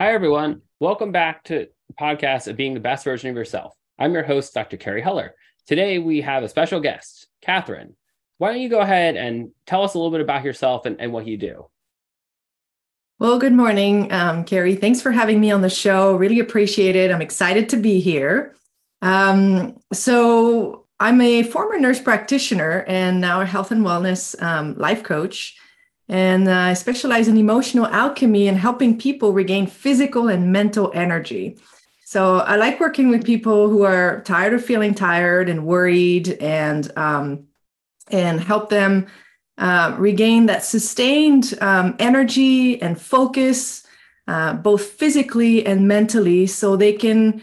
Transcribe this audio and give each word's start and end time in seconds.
Hi, 0.00 0.12
everyone. 0.14 0.62
Welcome 0.80 1.12
back 1.12 1.44
to 1.44 1.68
the 1.88 1.94
podcast 1.94 2.48
of 2.48 2.56
being 2.56 2.74
the 2.74 2.80
best 2.80 3.04
version 3.04 3.30
of 3.30 3.36
yourself. 3.36 3.74
I'm 3.98 4.12
your 4.14 4.24
host, 4.24 4.52
Dr. 4.52 4.76
Carrie 4.76 5.02
Heller. 5.02 5.34
Today, 5.66 5.98
we 5.98 6.22
have 6.22 6.42
a 6.42 6.48
special 6.48 6.80
guest, 6.80 7.28
Catherine. 7.40 7.94
Why 8.38 8.50
don't 8.50 8.60
you 8.60 8.68
go 8.68 8.80
ahead 8.80 9.16
and 9.16 9.50
tell 9.64 9.84
us 9.84 9.94
a 9.94 9.98
little 9.98 10.10
bit 10.10 10.20
about 10.20 10.44
yourself 10.44 10.86
and, 10.86 11.00
and 11.00 11.12
what 11.12 11.26
you 11.26 11.36
do? 11.36 11.66
Well, 13.20 13.38
good 13.38 13.52
morning, 13.52 14.10
um, 14.12 14.44
Carrie. 14.44 14.74
Thanks 14.74 15.00
for 15.00 15.12
having 15.12 15.40
me 15.40 15.52
on 15.52 15.60
the 15.60 15.70
show. 15.70 16.16
Really 16.16 16.40
appreciate 16.40 16.96
it. 16.96 17.12
I'm 17.12 17.22
excited 17.22 17.68
to 17.68 17.76
be 17.76 18.00
here. 18.00 18.56
Um, 19.02 19.78
so, 19.92 20.86
I'm 20.98 21.20
a 21.20 21.42
former 21.44 21.78
nurse 21.78 22.00
practitioner 22.00 22.84
and 22.88 23.20
now 23.20 23.40
a 23.40 23.46
health 23.46 23.70
and 23.70 23.84
wellness 23.84 24.40
um, 24.42 24.76
life 24.78 25.02
coach. 25.04 25.56
And 26.12 26.46
uh, 26.46 26.52
I 26.52 26.74
specialize 26.74 27.26
in 27.26 27.38
emotional 27.38 27.86
alchemy 27.86 28.46
and 28.46 28.58
helping 28.58 28.98
people 28.98 29.32
regain 29.32 29.66
physical 29.66 30.28
and 30.28 30.52
mental 30.52 30.92
energy. 30.94 31.56
So 32.04 32.40
I 32.40 32.56
like 32.56 32.78
working 32.80 33.08
with 33.08 33.24
people 33.24 33.70
who 33.70 33.84
are 33.84 34.20
tired 34.20 34.52
of 34.52 34.62
feeling 34.62 34.94
tired 34.94 35.48
and 35.48 35.64
worried, 35.64 36.28
and 36.38 36.92
um, 36.98 37.46
and 38.10 38.38
help 38.38 38.68
them 38.68 39.06
uh, 39.56 39.96
regain 39.98 40.44
that 40.46 40.64
sustained 40.64 41.54
um, 41.62 41.96
energy 41.98 42.80
and 42.82 43.00
focus, 43.00 43.86
uh, 44.28 44.52
both 44.52 44.84
physically 44.84 45.64
and 45.64 45.88
mentally, 45.88 46.46
so 46.46 46.76
they 46.76 46.92
can, 46.92 47.40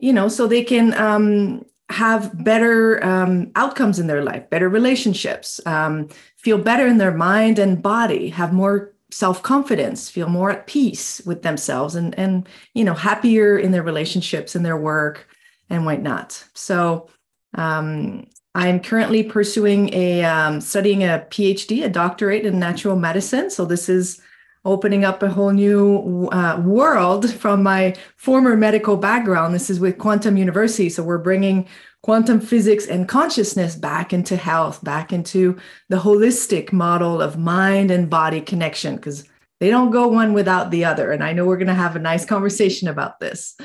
you 0.00 0.14
know, 0.14 0.28
so 0.28 0.46
they 0.46 0.64
can 0.64 0.94
um, 0.94 1.66
have 1.88 2.42
better 2.42 3.04
um, 3.04 3.50
outcomes 3.54 3.98
in 3.98 4.06
their 4.06 4.24
life, 4.24 4.48
better 4.50 4.68
relationships, 4.68 5.60
um, 5.66 6.08
feel 6.36 6.58
better 6.58 6.86
in 6.86 6.98
their 6.98 7.14
mind 7.14 7.58
and 7.58 7.82
body, 7.82 8.28
have 8.28 8.52
more 8.52 8.92
self-confidence, 9.10 10.10
feel 10.10 10.28
more 10.28 10.50
at 10.50 10.66
peace 10.66 11.20
with 11.24 11.42
themselves 11.42 11.94
and 11.94 12.18
and 12.18 12.48
you 12.74 12.84
know 12.84 12.94
happier 12.94 13.56
in 13.56 13.70
their 13.70 13.84
relationships 13.84 14.54
and 14.54 14.64
their 14.64 14.76
work 14.76 15.28
and 15.70 15.84
whatnot. 15.84 16.44
So 16.54 17.08
um, 17.54 18.26
I'm 18.54 18.80
currently 18.80 19.22
pursuing 19.22 19.92
a 19.94 20.24
um, 20.24 20.60
studying 20.60 21.04
a 21.04 21.26
PhD, 21.30 21.84
a 21.84 21.88
doctorate 21.88 22.44
in 22.44 22.58
natural 22.58 22.96
medicine. 22.96 23.50
So 23.50 23.64
this 23.64 23.88
is 23.88 24.20
opening 24.66 25.04
up 25.04 25.22
a 25.22 25.30
whole 25.30 25.52
new 25.52 26.28
uh, 26.32 26.60
world 26.64 27.32
from 27.32 27.62
my 27.62 27.94
former 28.16 28.56
medical 28.56 28.96
background. 28.96 29.54
This 29.54 29.70
is 29.70 29.80
with 29.80 29.96
Quantum 29.96 30.36
University. 30.36 30.88
So 30.90 31.02
we're 31.02 31.18
bringing 31.18 31.68
quantum 32.02 32.40
physics 32.40 32.86
and 32.86 33.08
consciousness 33.08 33.76
back 33.76 34.12
into 34.12 34.36
health, 34.36 34.82
back 34.84 35.12
into 35.12 35.56
the 35.88 35.96
holistic 35.96 36.72
model 36.72 37.22
of 37.22 37.38
mind 37.38 37.90
and 37.90 38.10
body 38.10 38.40
connection, 38.40 38.96
because 38.96 39.24
they 39.60 39.70
don't 39.70 39.90
go 39.90 40.08
one 40.08 40.32
without 40.32 40.70
the 40.70 40.84
other. 40.84 41.12
And 41.12 41.22
I 41.24 41.32
know 41.32 41.46
we're 41.46 41.56
going 41.56 41.66
to 41.68 41.74
have 41.74 41.96
a 41.96 42.00
nice 42.00 42.24
conversation 42.24 42.88
about 42.88 43.20
this. 43.20 43.56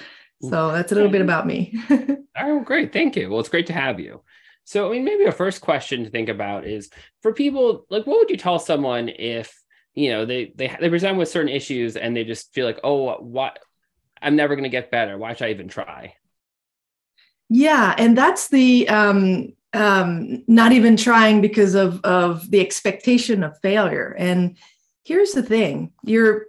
So 0.42 0.72
that's 0.72 0.92
a 0.92 0.96
little 0.96 1.12
bit 1.12 1.22
about 1.22 1.46
me. 1.46 1.80
oh, 2.40 2.62
great. 2.62 2.94
Thank 2.94 3.16
you. 3.16 3.30
Well, 3.30 3.40
it's 3.40 3.50
great 3.50 3.68
to 3.68 3.74
have 3.74 4.00
you. 4.00 4.22
So, 4.64 4.88
I 4.88 4.92
mean, 4.92 5.04
maybe 5.04 5.26
a 5.26 5.32
first 5.32 5.62
question 5.62 6.04
to 6.04 6.10
think 6.10 6.30
about 6.30 6.66
is 6.66 6.90
for 7.22 7.34
people, 7.34 7.86
like, 7.90 8.08
what 8.08 8.20
would 8.20 8.30
you 8.30 8.38
tell 8.38 8.58
someone 8.58 9.10
if 9.10 9.61
you 9.94 10.12
know 10.12 10.26
they 10.26 10.52
they 10.56 10.76
they 10.80 10.90
present 10.90 11.18
with 11.18 11.30
certain 11.30 11.50
issues 11.50 11.96
and 11.96 12.16
they 12.16 12.24
just 12.24 12.54
feel 12.54 12.66
like 12.66 12.80
oh 12.84 13.16
what 13.16 13.60
i'm 14.22 14.36
never 14.36 14.56
going 14.56 14.64
to 14.64 14.70
get 14.70 14.92
better. 14.92 15.18
Why 15.18 15.34
should 15.34 15.48
i 15.48 15.52
even 15.52 15.68
try? 15.68 16.16
Yeah 17.50 17.94
and 17.98 18.18
that's 18.18 18.48
the 18.48 18.88
um 18.88 19.54
um 19.74 20.44
not 20.48 20.72
even 20.72 20.98
trying 20.98 21.42
because 21.42 21.76
of 21.76 22.02
of 22.04 22.50
the 22.50 22.62
expectation 22.62 23.44
of 23.44 23.60
failure. 23.62 24.16
And 24.18 24.58
here's 25.04 25.32
the 25.32 25.44
thing 25.44 25.92
your 26.04 26.46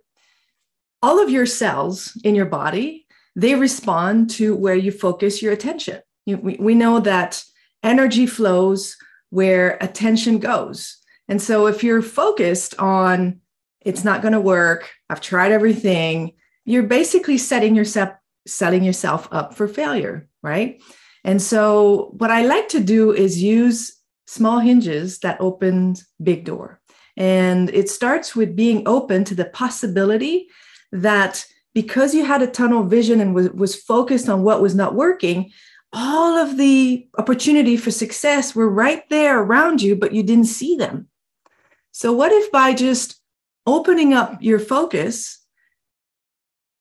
all 1.03 1.21
of 1.21 1.31
your 1.31 1.47
cells 1.47 2.17
in 2.23 2.35
your 2.35 2.47
body 2.47 3.07
they 3.35 3.55
respond 3.55 4.31
to 4.31 4.55
where 4.55 4.75
you 4.75 4.93
focus 4.93 5.41
your 5.41 5.53
attention. 5.53 6.01
You, 6.27 6.37
we, 6.37 6.57
we 6.61 6.75
know 6.75 7.01
that 7.01 7.43
energy 7.83 8.27
flows 8.27 8.97
where 9.31 9.79
attention 9.81 10.39
goes 10.39 10.99
and 11.33 11.41
so 11.41 11.67
if 11.67 11.83
you're 11.83 12.03
focused 12.03 12.79
on 12.79 13.41
it's 13.81 14.05
not 14.05 14.21
going 14.21 14.35
to 14.35 14.41
work, 14.41 14.91
I've 15.09 15.23
tried 15.23 15.51
everything, 15.51 16.35
you're 16.67 16.83
basically 16.83 17.39
setting 17.39 17.75
yourself 17.75 18.11
setting 18.47 18.85
yourself 18.85 19.29
up 19.33 19.55
for 19.55 19.67
failure, 19.67 20.29
right? 20.43 20.83
And 21.25 21.41
so 21.41 22.13
what 22.19 22.31
I 22.31 22.45
like 22.45 22.69
to 22.69 22.81
do 22.81 23.13
is 23.13 23.43
use 23.43 23.97
small 24.27 24.59
hinges 24.59 25.21
that 25.21 25.41
open 25.41 25.95
big 26.23 26.45
door. 26.45 26.83
And 27.17 27.71
it 27.71 27.89
starts 27.89 28.37
with 28.37 28.55
being 28.55 28.87
open 28.87 29.25
to 29.25 29.35
the 29.35 29.47
possibility 29.47 30.49
that 30.91 31.47
because 31.73 32.15
you 32.15 32.27
had 32.27 32.43
a 32.43 32.47
tunnel 32.47 32.85
vision 32.85 33.23
and 33.23 33.35
was, 33.35 33.49
was 33.53 33.75
focused 33.75 34.29
on 34.29 34.43
what 34.43 34.61
was 34.61 34.75
not 34.75 34.95
working, 34.95 35.51
all 35.95 36.37
of 36.37 36.59
the 36.59 37.09
opportunity 37.17 37.79
for 37.79 37.91
success 37.91 38.55
were 38.55 38.69
right 38.69 39.09
there 39.09 39.41
around 39.41 39.81
you, 39.81 39.97
but 39.97 40.13
you 40.13 40.23
didn't 40.23 40.45
see 40.45 40.77
them. 40.77 41.09
So, 41.93 42.13
what 42.13 42.33
if 42.33 42.51
by 42.51 42.75
just 42.75 43.21
opening 43.67 44.13
up 44.13 44.43
your 44.43 44.59
focus 44.59 45.39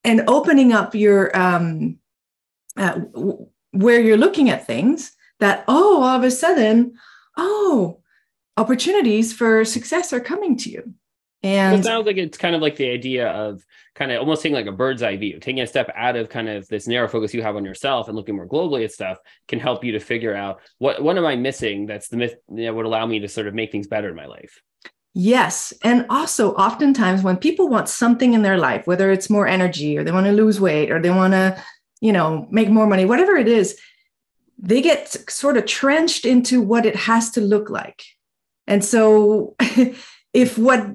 and 0.04 0.24
opening 0.28 0.74
up 0.74 0.96
your 0.96 1.38
um, 1.38 2.00
uh, 2.76 3.00
where 3.72 4.02
you're 4.02 4.18
looking 4.18 4.50
at 4.50 4.66
things, 4.66 5.12
that 5.40 5.64
oh, 5.68 6.02
all 6.02 6.18
of 6.18 6.24
a 6.24 6.32
sudden, 6.32 6.94
oh, 7.38 8.02
opportunities 8.58 9.34
for 9.34 9.66
success 9.66 10.14
are 10.14 10.20
coming 10.20 10.58
to 10.58 10.70
you. 10.70 10.94
And 11.44 11.80
it 11.80 11.84
sounds 11.84 12.06
like 12.06 12.18
it's 12.18 12.38
kind 12.38 12.56
of 12.56 12.62
like 12.62 12.76
the 12.76 12.90
idea 12.90 13.28
of 13.28 13.66
kind 13.96 14.12
of 14.12 14.20
almost 14.20 14.44
taking 14.44 14.56
like 14.56 14.68
a 14.68 14.72
bird's 14.72 15.02
eye 15.02 15.18
view, 15.18 15.40
taking 15.40 15.62
a 15.62 15.68
step 15.68 15.92
out 15.96 16.16
of 16.16 16.30
kind 16.30 16.48
of 16.48 16.68
this 16.68 16.88
narrow 16.88 17.08
focus 17.08 17.34
you 17.34 17.42
have 17.42 17.56
on 17.56 17.66
yourself 17.66 18.08
and 18.08 18.16
looking 18.16 18.36
more 18.36 18.48
globally 18.48 18.84
at 18.84 18.92
stuff 18.92 19.18
can 19.48 19.60
help 19.60 19.84
you 19.84 19.94
to 19.94 20.00
figure 20.00 20.36
out 20.36 20.62
what 20.78 21.02
what 21.02 21.18
am 21.18 21.26
I 21.26 21.36
missing 21.36 21.88
that's 21.88 22.10
the 22.10 22.18
myth 22.18 22.36
that 22.50 22.76
would 22.76 22.86
allow 22.86 23.08
me 23.08 23.20
to 23.20 23.28
sort 23.28 23.48
of 23.48 23.56
make 23.56 23.72
things 23.72 23.88
better 23.88 24.10
in 24.10 24.16
my 24.16 24.28
life. 24.28 24.62
Yes. 25.14 25.74
And 25.84 26.06
also, 26.10 26.54
oftentimes, 26.54 27.22
when 27.22 27.36
people 27.38 27.68
want 27.68 27.90
something 27.90 28.34
in 28.34 28.44
their 28.44 28.58
life, 28.58 28.88
whether 28.88 29.12
it's 29.12 29.30
more 29.30 29.48
energy 29.48 29.98
or 29.98 30.04
they 30.04 30.12
want 30.12 30.26
to 30.26 30.32
lose 30.32 30.62
weight 30.62 30.90
or 30.90 31.02
they 31.02 31.10
want 31.10 31.34
to, 31.34 31.62
you 32.00 32.14
know, 32.14 32.48
make 32.50 32.70
more 32.70 32.88
money, 32.88 33.06
whatever 33.06 33.36
it 33.36 33.48
is, 33.48 33.78
they 34.58 34.82
get 34.82 35.10
sort 35.30 35.58
of 35.58 35.66
trenched 35.66 36.24
into 36.24 36.62
what 36.62 36.86
it 36.86 36.96
has 36.96 37.32
to 37.32 37.42
look 37.42 37.70
like. 37.70 38.04
And 38.68 38.86
so, 38.86 39.56
if 40.34 40.58
what 40.58 40.88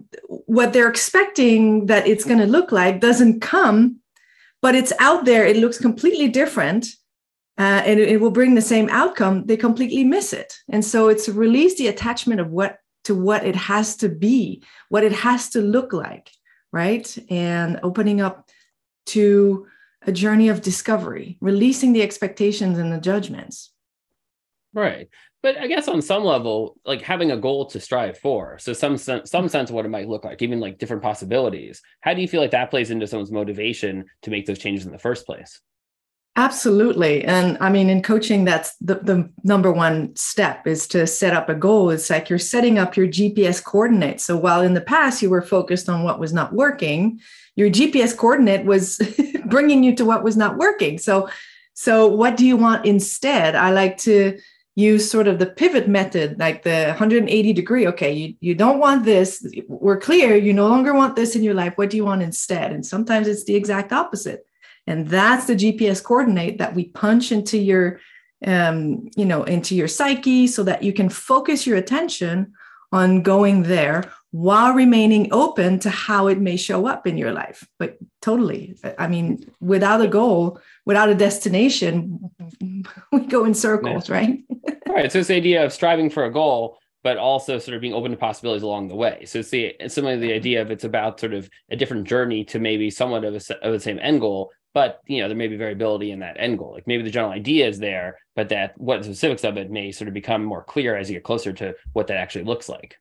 what 0.46 0.72
they're 0.72 0.88
expecting 0.88 1.86
that 1.86 2.06
it's 2.06 2.24
going 2.24 2.38
to 2.38 2.46
look 2.46 2.72
like 2.72 3.00
doesn't 3.00 3.40
come, 3.40 3.96
but 4.62 4.74
it's 4.74 4.94
out 4.98 5.26
there, 5.26 5.44
it 5.44 5.58
looks 5.58 5.78
completely 5.78 6.28
different, 6.28 6.86
uh, 7.58 7.82
and 7.84 8.00
it, 8.00 8.08
it 8.08 8.20
will 8.22 8.30
bring 8.30 8.54
the 8.54 8.62
same 8.62 8.88
outcome. 8.88 9.44
They 9.44 9.58
completely 9.58 10.04
miss 10.04 10.32
it, 10.32 10.54
and 10.70 10.82
so 10.82 11.08
it's 11.08 11.28
release 11.28 11.76
the 11.76 11.88
attachment 11.88 12.40
of 12.40 12.50
what 12.50 12.78
to 13.06 13.14
what 13.14 13.46
it 13.46 13.56
has 13.56 13.96
to 13.96 14.08
be, 14.08 14.62
what 14.88 15.04
it 15.04 15.12
has 15.12 15.50
to 15.50 15.60
look 15.60 15.92
like, 15.92 16.30
right? 16.72 17.16
And 17.30 17.78
opening 17.82 18.20
up 18.20 18.48
to 19.06 19.66
a 20.02 20.12
journey 20.12 20.48
of 20.48 20.60
discovery, 20.60 21.38
releasing 21.40 21.92
the 21.92 22.02
expectations 22.02 22.78
and 22.78 22.92
the 22.92 23.00
judgments. 23.00 23.72
Right. 24.74 25.08
But 25.42 25.56
I 25.56 25.68
guess 25.68 25.86
on 25.86 26.02
some 26.02 26.24
level, 26.24 26.76
like 26.84 27.02
having 27.02 27.30
a 27.30 27.36
goal 27.36 27.66
to 27.66 27.78
strive 27.78 28.18
for, 28.18 28.58
so 28.58 28.72
some 28.72 28.96
sense, 28.96 29.30
some 29.30 29.48
sense 29.48 29.70
of 29.70 29.76
what 29.76 29.86
it 29.86 29.90
might 29.90 30.08
look 30.08 30.24
like, 30.24 30.42
even 30.42 30.58
like 30.58 30.78
different 30.78 31.02
possibilities. 31.02 31.80
How 32.00 32.14
do 32.14 32.20
you 32.20 32.28
feel 32.28 32.40
like 32.40 32.50
that 32.50 32.70
plays 32.70 32.90
into 32.90 33.06
someone's 33.06 33.30
motivation 33.30 34.04
to 34.22 34.30
make 34.30 34.46
those 34.46 34.58
changes 34.58 34.84
in 34.84 34.92
the 34.92 34.98
first 34.98 35.24
place? 35.24 35.60
Absolutely. 36.38 37.24
And 37.24 37.56
I 37.62 37.70
mean, 37.70 37.88
in 37.88 38.02
coaching, 38.02 38.44
that's 38.44 38.76
the, 38.82 38.96
the 38.96 39.30
number 39.42 39.72
one 39.72 40.14
step 40.16 40.66
is 40.66 40.86
to 40.88 41.06
set 41.06 41.32
up 41.32 41.48
a 41.48 41.54
goal. 41.54 41.88
It's 41.88 42.10
like 42.10 42.28
you're 42.28 42.38
setting 42.38 42.78
up 42.78 42.94
your 42.94 43.08
GPS 43.08 43.64
coordinates. 43.64 44.24
So 44.24 44.36
while 44.36 44.60
in 44.60 44.74
the 44.74 44.82
past 44.82 45.22
you 45.22 45.30
were 45.30 45.40
focused 45.40 45.88
on 45.88 46.02
what 46.02 46.20
was 46.20 46.34
not 46.34 46.52
working, 46.52 47.20
your 47.56 47.70
GPS 47.70 48.14
coordinate 48.14 48.66
was 48.66 49.00
bringing 49.46 49.82
you 49.82 49.96
to 49.96 50.04
what 50.04 50.22
was 50.22 50.36
not 50.36 50.58
working. 50.58 50.98
So, 50.98 51.30
so 51.72 52.06
what 52.06 52.36
do 52.36 52.44
you 52.44 52.58
want 52.58 52.84
instead? 52.84 53.54
I 53.54 53.70
like 53.70 53.96
to 53.98 54.38
use 54.74 55.10
sort 55.10 55.28
of 55.28 55.38
the 55.38 55.46
pivot 55.46 55.88
method, 55.88 56.38
like 56.38 56.64
the 56.64 56.88
180 56.88 57.54
degree. 57.54 57.86
Okay, 57.86 58.12
you, 58.12 58.34
you 58.40 58.54
don't 58.54 58.78
want 58.78 59.06
this. 59.06 59.42
We're 59.68 59.98
clear. 59.98 60.36
You 60.36 60.52
no 60.52 60.68
longer 60.68 60.92
want 60.92 61.16
this 61.16 61.34
in 61.34 61.42
your 61.42 61.54
life. 61.54 61.72
What 61.76 61.88
do 61.88 61.96
you 61.96 62.04
want 62.04 62.20
instead? 62.20 62.72
And 62.72 62.84
sometimes 62.84 63.26
it's 63.26 63.44
the 63.44 63.54
exact 63.54 63.90
opposite 63.90 64.44
and 64.86 65.08
that's 65.08 65.46
the 65.46 65.54
gps 65.54 66.02
coordinate 66.02 66.58
that 66.58 66.74
we 66.74 66.86
punch 66.86 67.32
into 67.32 67.58
your 67.58 68.00
um, 68.46 69.08
you 69.16 69.24
know 69.24 69.44
into 69.44 69.74
your 69.74 69.88
psyche 69.88 70.46
so 70.46 70.62
that 70.62 70.82
you 70.82 70.92
can 70.92 71.08
focus 71.08 71.66
your 71.66 71.76
attention 71.76 72.52
on 72.92 73.22
going 73.22 73.62
there 73.62 74.12
while 74.30 74.74
remaining 74.74 75.28
open 75.32 75.78
to 75.78 75.90
how 75.90 76.26
it 76.26 76.38
may 76.38 76.56
show 76.56 76.86
up 76.86 77.06
in 77.06 77.16
your 77.16 77.32
life. 77.32 77.66
But 77.78 77.96
totally 78.20 78.76
i 78.98 79.06
mean 79.06 79.48
without 79.60 80.00
a 80.00 80.08
goal 80.08 80.60
without 80.84 81.08
a 81.08 81.14
destination 81.14 82.18
we 83.12 83.20
go 83.26 83.44
in 83.44 83.54
circles 83.54 84.10
right? 84.10 84.40
Right 84.88 85.12
so 85.12 85.18
this 85.18 85.30
idea 85.30 85.64
of 85.64 85.72
striving 85.72 86.10
for 86.10 86.24
a 86.24 86.32
goal 86.32 86.78
but 87.06 87.18
also 87.18 87.56
sort 87.60 87.76
of 87.76 87.80
being 87.80 87.92
open 87.94 88.10
to 88.10 88.16
possibilities 88.16 88.64
along 88.64 88.88
the 88.88 88.96
way. 88.96 89.24
So 89.26 89.38
it's 89.38 89.50
the 89.50 89.76
it's 89.78 89.94
similarly 89.94 90.26
the 90.26 90.34
idea 90.34 90.60
of 90.60 90.72
it's 90.72 90.82
about 90.82 91.20
sort 91.20 91.34
of 91.34 91.48
a 91.70 91.76
different 91.76 92.08
journey 92.08 92.42
to 92.46 92.58
maybe 92.58 92.90
somewhat 92.90 93.22
of, 93.24 93.32
a, 93.32 93.64
of 93.64 93.72
the 93.72 93.78
same 93.78 94.00
end 94.02 94.20
goal, 94.20 94.50
but 94.76 95.00
you 95.06 95.22
know 95.22 95.28
there 95.28 95.36
may 95.38 95.48
be 95.48 95.56
variability 95.56 96.10
in 96.10 96.18
that 96.18 96.36
end 96.38 96.58
goal. 96.58 96.74
Like 96.74 96.86
maybe 96.86 97.02
the 97.02 97.10
general 97.10 97.32
idea 97.32 97.66
is 97.66 97.78
there, 97.78 98.18
but 98.34 98.50
that 98.50 98.78
what 98.78 98.98
the 98.98 99.04
specifics 99.04 99.42
of 99.42 99.56
it 99.56 99.70
may 99.70 99.90
sort 99.90 100.06
of 100.06 100.12
become 100.12 100.44
more 100.44 100.62
clear 100.62 100.94
as 100.94 101.08
you 101.08 101.16
get 101.16 101.24
closer 101.24 101.50
to 101.54 101.74
what 101.94 102.08
that 102.08 102.18
actually 102.18 102.44
looks 102.44 102.68
like. 102.68 102.98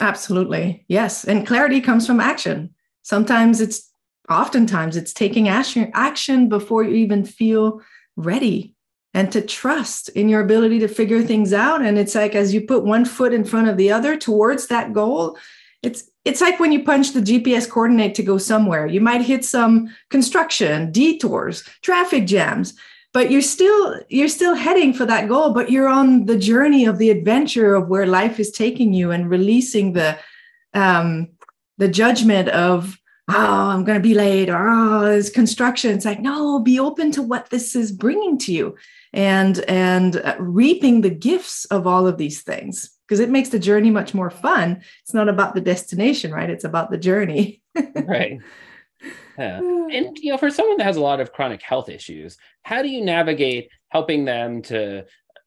Absolutely, 0.00 0.84
yes, 0.88 1.22
and 1.22 1.46
clarity 1.46 1.80
comes 1.80 2.04
from 2.04 2.18
action. 2.18 2.74
Sometimes 3.02 3.60
it's 3.60 3.92
oftentimes 4.28 4.96
it's 4.96 5.12
taking 5.12 5.48
action 5.48 5.88
action 5.94 6.48
before 6.48 6.82
you 6.82 6.96
even 6.96 7.24
feel 7.24 7.80
ready 8.16 8.74
and 9.12 9.30
to 9.30 9.40
trust 9.40 10.08
in 10.08 10.28
your 10.28 10.40
ability 10.40 10.80
to 10.80 10.88
figure 10.88 11.22
things 11.22 11.52
out 11.52 11.80
and 11.80 11.96
it's 11.96 12.16
like 12.16 12.34
as 12.34 12.52
you 12.52 12.60
put 12.60 12.82
one 12.82 13.04
foot 13.04 13.32
in 13.32 13.44
front 13.44 13.68
of 13.68 13.76
the 13.76 13.92
other 13.92 14.16
towards 14.16 14.66
that 14.66 14.92
goal 14.92 15.38
it's 15.82 16.10
it's 16.24 16.40
like 16.40 16.58
when 16.58 16.72
you 16.72 16.82
punch 16.82 17.12
the 17.12 17.20
GPS 17.20 17.68
coordinate 17.68 18.14
to 18.14 18.22
go 18.22 18.38
somewhere 18.38 18.86
you 18.86 19.00
might 19.00 19.22
hit 19.22 19.44
some 19.44 19.94
construction 20.10 20.90
detours 20.92 21.62
traffic 21.82 22.26
jams 22.26 22.74
but 23.12 23.30
you're 23.30 23.42
still 23.42 24.00
you're 24.08 24.28
still 24.28 24.54
heading 24.54 24.92
for 24.92 25.06
that 25.06 25.28
goal 25.28 25.52
but 25.52 25.70
you're 25.70 25.88
on 25.88 26.26
the 26.26 26.38
journey 26.38 26.84
of 26.84 26.98
the 26.98 27.10
adventure 27.10 27.74
of 27.74 27.88
where 27.88 28.06
life 28.06 28.40
is 28.40 28.50
taking 28.50 28.92
you 28.92 29.10
and 29.10 29.30
releasing 29.30 29.92
the 29.92 30.18
um 30.74 31.28
the 31.78 31.88
judgment 31.88 32.48
of 32.48 32.98
oh, 33.28 33.68
I'm 33.70 33.84
going 33.84 33.98
to 33.98 34.02
be 34.02 34.14
late 34.14 34.50
or 34.50 34.68
oh, 34.68 35.06
it's 35.06 35.30
construction. 35.30 35.92
It's 35.92 36.04
like, 36.04 36.20
no, 36.20 36.58
be 36.58 36.78
open 36.78 37.10
to 37.12 37.22
what 37.22 37.50
this 37.50 37.74
is 37.74 37.90
bringing 37.90 38.38
to 38.40 38.52
you 38.52 38.76
and, 39.14 39.60
and 39.60 40.16
uh, 40.16 40.36
reaping 40.38 41.00
the 41.00 41.10
gifts 41.10 41.64
of 41.66 41.86
all 41.86 42.06
of 42.06 42.18
these 42.18 42.42
things 42.42 42.90
because 43.06 43.20
it 43.20 43.30
makes 43.30 43.50
the 43.50 43.58
journey 43.58 43.90
much 43.90 44.12
more 44.12 44.30
fun. 44.30 44.82
It's 45.02 45.14
not 45.14 45.28
about 45.28 45.54
the 45.54 45.60
destination, 45.60 46.32
right? 46.32 46.50
It's 46.50 46.64
about 46.64 46.90
the 46.90 46.98
journey. 46.98 47.62
right. 47.94 48.38
Yeah. 49.38 49.60
And 49.84 50.16
you 50.18 50.32
know, 50.32 50.38
for 50.38 50.50
someone 50.50 50.78
that 50.78 50.84
has 50.84 50.96
a 50.96 51.00
lot 51.00 51.20
of 51.20 51.30
chronic 51.30 51.62
health 51.62 51.88
issues, 51.90 52.38
how 52.62 52.82
do 52.82 52.88
you 52.88 53.04
navigate 53.04 53.68
helping 53.90 54.24
them 54.24 54.62
to 54.62 55.04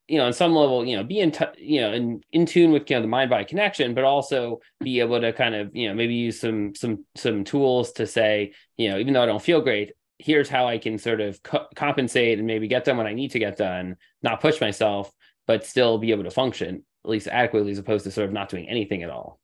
you 0.07 0.17
know, 0.17 0.25
on 0.25 0.33
some 0.33 0.53
level, 0.53 0.85
you 0.85 0.95
know, 0.95 1.03
be 1.03 1.19
in, 1.19 1.31
t- 1.31 1.45
you 1.57 1.81
know, 1.81 1.91
in, 1.91 2.21
in 2.31 2.45
tune 2.45 2.71
with, 2.71 2.89
you 2.89 2.95
know, 2.95 3.01
the 3.01 3.07
mind 3.07 3.29
body 3.29 3.43
connection, 3.43 3.93
but 3.93 4.05
also 4.05 4.61
be 4.79 5.01
able 5.01 5.19
to 5.19 5.33
kind 5.33 5.53
of, 5.53 5.75
you 5.75 5.89
know, 5.89 5.93
maybe 5.93 6.13
use 6.13 6.39
some, 6.39 6.73
some, 6.75 7.03
some 7.15 7.43
tools 7.43 7.91
to 7.93 8.07
say, 8.07 8.53
you 8.77 8.89
know, 8.89 8.99
even 8.99 9.13
though 9.13 9.23
I 9.23 9.25
don't 9.25 9.41
feel 9.41 9.59
great, 9.59 9.91
here's 10.19 10.49
how 10.49 10.67
I 10.67 10.77
can 10.77 10.97
sort 10.97 11.21
of 11.21 11.41
co- 11.43 11.67
compensate 11.75 12.37
and 12.37 12.47
maybe 12.47 12.67
get 12.67 12.85
done 12.85 12.97
what 12.97 13.07
I 13.07 13.13
need 13.13 13.31
to 13.31 13.39
get 13.39 13.57
done, 13.57 13.97
not 14.23 14.41
push 14.41 14.59
myself, 14.59 15.11
but 15.45 15.65
still 15.65 15.97
be 15.97 16.11
able 16.11 16.23
to 16.23 16.31
function 16.31 16.83
at 17.05 17.11
least 17.11 17.27
adequately 17.27 17.71
as 17.71 17.77
opposed 17.77 18.03
to 18.03 18.11
sort 18.11 18.27
of 18.27 18.33
not 18.33 18.49
doing 18.49 18.67
anything 18.67 19.03
at 19.03 19.09
all. 19.09 19.39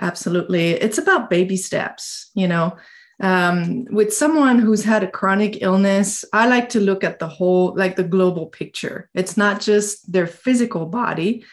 Absolutely. 0.00 0.70
It's 0.70 0.98
about 0.98 1.30
baby 1.30 1.56
steps, 1.56 2.30
you 2.34 2.48
know, 2.48 2.76
um, 3.20 3.84
with 3.90 4.12
someone 4.12 4.58
who's 4.58 4.84
had 4.84 5.04
a 5.04 5.10
chronic 5.10 5.62
illness, 5.62 6.24
I 6.32 6.48
like 6.48 6.68
to 6.70 6.80
look 6.80 7.04
at 7.04 7.18
the 7.18 7.28
whole, 7.28 7.74
like 7.76 7.96
the 7.96 8.04
global 8.04 8.46
picture. 8.46 9.08
It's 9.14 9.36
not 9.36 9.60
just 9.60 10.10
their 10.10 10.26
physical 10.26 10.86
body, 10.86 11.44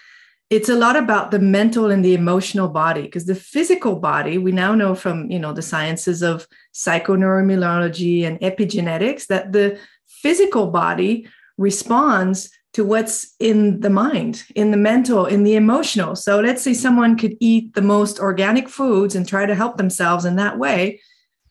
it's 0.49 0.69
a 0.69 0.75
lot 0.75 0.95
about 0.95 1.29
the 1.29 1.39
mental 1.39 1.91
and 1.91 2.03
the 2.03 2.15
emotional 2.15 2.67
body 2.67 3.03
because 3.03 3.25
the 3.25 3.35
physical 3.35 3.95
body 3.95 4.37
we 4.37 4.51
now 4.51 4.73
know 4.73 4.95
from 4.95 5.29
you 5.29 5.39
know 5.39 5.53
the 5.53 5.61
sciences 5.61 6.21
of 6.21 6.47
psychoneuroimmunology 6.73 8.25
and 8.25 8.39
epigenetics 8.39 9.27
that 9.27 9.51
the 9.51 9.79
physical 10.07 10.67
body 10.67 11.27
responds 11.57 12.49
to 12.73 12.85
what's 12.85 13.35
in 13.39 13.79
the 13.79 13.89
mind 13.89 14.43
in 14.55 14.71
the 14.71 14.77
mental 14.77 15.25
in 15.25 15.43
the 15.43 15.55
emotional. 15.55 16.15
So 16.15 16.39
let's 16.39 16.61
say 16.61 16.73
someone 16.73 17.17
could 17.17 17.35
eat 17.39 17.73
the 17.73 17.81
most 17.81 18.19
organic 18.19 18.69
foods 18.69 19.15
and 19.15 19.27
try 19.27 19.45
to 19.45 19.55
help 19.55 19.77
themselves 19.77 20.25
in 20.25 20.35
that 20.35 20.57
way 20.57 20.99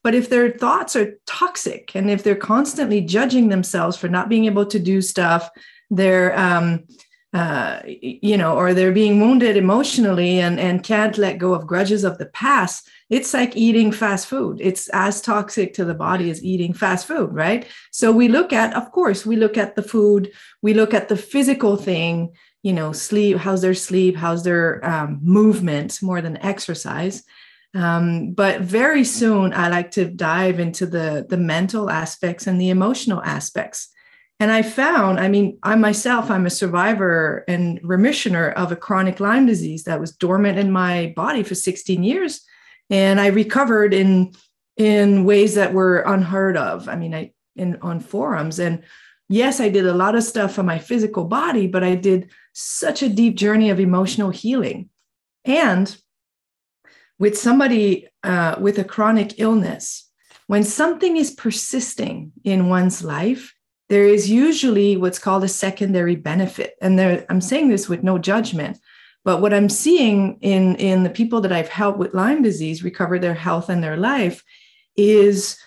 but 0.02 0.14
if 0.14 0.30
their 0.30 0.50
thoughts 0.50 0.96
are 0.96 1.18
toxic 1.26 1.94
and 1.94 2.10
if 2.10 2.22
they're 2.22 2.36
constantly 2.36 3.00
judging 3.00 3.48
themselves 3.48 3.96
for 3.96 4.08
not 4.08 4.28
being 4.28 4.44
able 4.44 4.66
to 4.66 4.78
do 4.78 5.02
stuff, 5.02 5.50
they're, 5.90 6.38
um, 6.38 6.84
uh, 7.34 7.80
you 7.84 8.38
know, 8.38 8.56
or 8.56 8.72
they're 8.72 8.92
being 8.92 9.20
wounded 9.20 9.56
emotionally 9.56 10.40
and, 10.40 10.58
and 10.58 10.82
can't 10.82 11.18
let 11.18 11.38
go 11.38 11.52
of 11.52 11.66
grudges 11.66 12.02
of 12.02 12.16
the 12.16 12.26
past, 12.26 12.88
it's 13.10 13.34
like 13.34 13.54
eating 13.54 13.92
fast 13.92 14.26
food. 14.26 14.58
It's 14.62 14.88
as 14.90 15.20
toxic 15.20 15.74
to 15.74 15.84
the 15.84 15.94
body 15.94 16.30
as 16.30 16.42
eating 16.42 16.72
fast 16.72 17.06
food, 17.06 17.30
right? 17.32 17.66
So 17.90 18.12
we 18.12 18.28
look 18.28 18.52
at, 18.52 18.74
of 18.74 18.90
course, 18.92 19.26
we 19.26 19.36
look 19.36 19.58
at 19.58 19.76
the 19.76 19.82
food, 19.82 20.32
we 20.62 20.72
look 20.72 20.94
at 20.94 21.08
the 21.08 21.16
physical 21.16 21.76
thing, 21.76 22.32
you 22.62 22.72
know, 22.72 22.92
sleep, 22.92 23.36
how's 23.36 23.60
their 23.60 23.74
sleep, 23.74 24.16
how's 24.16 24.42
their 24.42 24.84
um, 24.84 25.20
movement 25.22 26.00
more 26.02 26.22
than 26.22 26.38
exercise. 26.38 27.24
Um, 27.74 28.32
but 28.32 28.62
very 28.62 29.04
soon, 29.04 29.52
I 29.52 29.68
like 29.68 29.90
to 29.92 30.06
dive 30.06 30.58
into 30.58 30.86
the, 30.86 31.26
the 31.28 31.36
mental 31.36 31.90
aspects 31.90 32.46
and 32.46 32.58
the 32.58 32.70
emotional 32.70 33.22
aspects. 33.22 33.88
And 34.40 34.52
I 34.52 34.62
found, 34.62 35.18
I 35.18 35.28
mean, 35.28 35.58
I 35.62 35.74
myself, 35.74 36.30
I'm 36.30 36.46
a 36.46 36.50
survivor 36.50 37.44
and 37.48 37.80
remissioner 37.82 38.52
of 38.54 38.70
a 38.70 38.76
chronic 38.76 39.18
Lyme 39.18 39.46
disease 39.46 39.84
that 39.84 40.00
was 40.00 40.12
dormant 40.12 40.58
in 40.58 40.70
my 40.70 41.12
body 41.16 41.42
for 41.42 41.56
16 41.56 42.04
years. 42.04 42.42
And 42.88 43.20
I 43.20 43.28
recovered 43.28 43.92
in 43.92 44.32
in 44.76 45.24
ways 45.24 45.56
that 45.56 45.74
were 45.74 45.98
unheard 46.06 46.56
of. 46.56 46.88
I 46.88 46.94
mean, 46.94 47.12
I 47.14 47.32
in 47.56 47.76
on 47.82 47.98
forums. 47.98 48.60
And 48.60 48.84
yes, 49.28 49.60
I 49.60 49.68
did 49.68 49.86
a 49.86 49.94
lot 49.94 50.14
of 50.14 50.22
stuff 50.22 50.54
for 50.54 50.62
my 50.62 50.78
physical 50.78 51.24
body, 51.24 51.66
but 51.66 51.82
I 51.82 51.96
did 51.96 52.30
such 52.52 53.02
a 53.02 53.08
deep 53.08 53.36
journey 53.36 53.70
of 53.70 53.80
emotional 53.80 54.30
healing. 54.30 54.88
And 55.44 55.94
with 57.18 57.36
somebody 57.36 58.06
uh, 58.22 58.56
with 58.60 58.78
a 58.78 58.84
chronic 58.84 59.40
illness, 59.40 60.08
when 60.46 60.62
something 60.62 61.16
is 61.16 61.32
persisting 61.32 62.32
in 62.44 62.68
one's 62.68 63.02
life, 63.02 63.54
there 63.88 64.06
is 64.06 64.30
usually 64.30 64.96
what's 64.96 65.18
called 65.18 65.44
a 65.44 65.48
secondary 65.48 66.16
benefit. 66.16 66.74
And 66.80 66.98
there, 66.98 67.24
I'm 67.30 67.40
saying 67.40 67.68
this 67.68 67.88
with 67.88 68.02
no 68.02 68.18
judgment, 68.18 68.78
but 69.24 69.40
what 69.40 69.54
I'm 69.54 69.68
seeing 69.68 70.38
in, 70.40 70.76
in 70.76 71.02
the 71.02 71.10
people 71.10 71.40
that 71.40 71.52
I've 71.52 71.68
helped 71.68 71.98
with 71.98 72.14
Lyme 72.14 72.42
disease 72.42 72.84
recover 72.84 73.18
their 73.18 73.34
health 73.34 73.68
and 73.68 73.82
their 73.82 73.96
life 73.96 74.44
is 74.96 75.58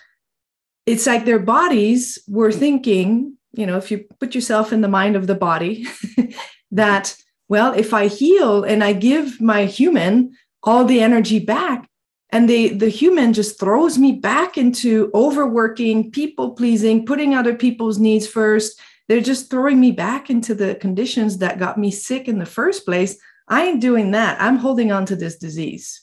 it's 0.86 1.06
like 1.06 1.24
their 1.24 1.38
bodies 1.38 2.18
were 2.28 2.52
thinking, 2.52 3.36
you 3.52 3.66
know, 3.66 3.76
if 3.76 3.90
you 3.90 4.04
put 4.18 4.34
yourself 4.34 4.72
in 4.72 4.80
the 4.80 4.88
mind 4.88 5.16
of 5.16 5.26
the 5.26 5.34
body, 5.34 5.86
that, 6.70 7.16
well, 7.48 7.72
if 7.72 7.94
I 7.94 8.06
heal 8.06 8.64
and 8.64 8.82
I 8.82 8.92
give 8.92 9.40
my 9.40 9.64
human 9.66 10.32
all 10.62 10.84
the 10.84 11.00
energy 11.00 11.38
back 11.38 11.88
and 12.32 12.48
the 12.48 12.70
the 12.70 12.88
human 12.88 13.32
just 13.32 13.60
throws 13.60 13.98
me 13.98 14.12
back 14.12 14.58
into 14.58 15.10
overworking 15.14 16.10
people 16.10 16.52
pleasing 16.52 17.06
putting 17.06 17.34
other 17.34 17.54
people's 17.54 17.98
needs 17.98 18.26
first. 18.26 18.80
They're 19.08 19.20
just 19.20 19.50
throwing 19.50 19.78
me 19.78 19.92
back 19.92 20.30
into 20.30 20.54
the 20.54 20.74
conditions 20.76 21.38
that 21.38 21.58
got 21.58 21.78
me 21.78 21.90
sick 21.90 22.28
in 22.28 22.38
the 22.38 22.46
first 22.46 22.84
place. 22.84 23.18
I 23.48 23.64
ain't 23.64 23.80
doing 23.80 24.12
that. 24.12 24.40
I'm 24.40 24.56
holding 24.56 24.90
on 24.92 25.04
to 25.06 25.16
this 25.16 25.36
disease. 25.36 26.02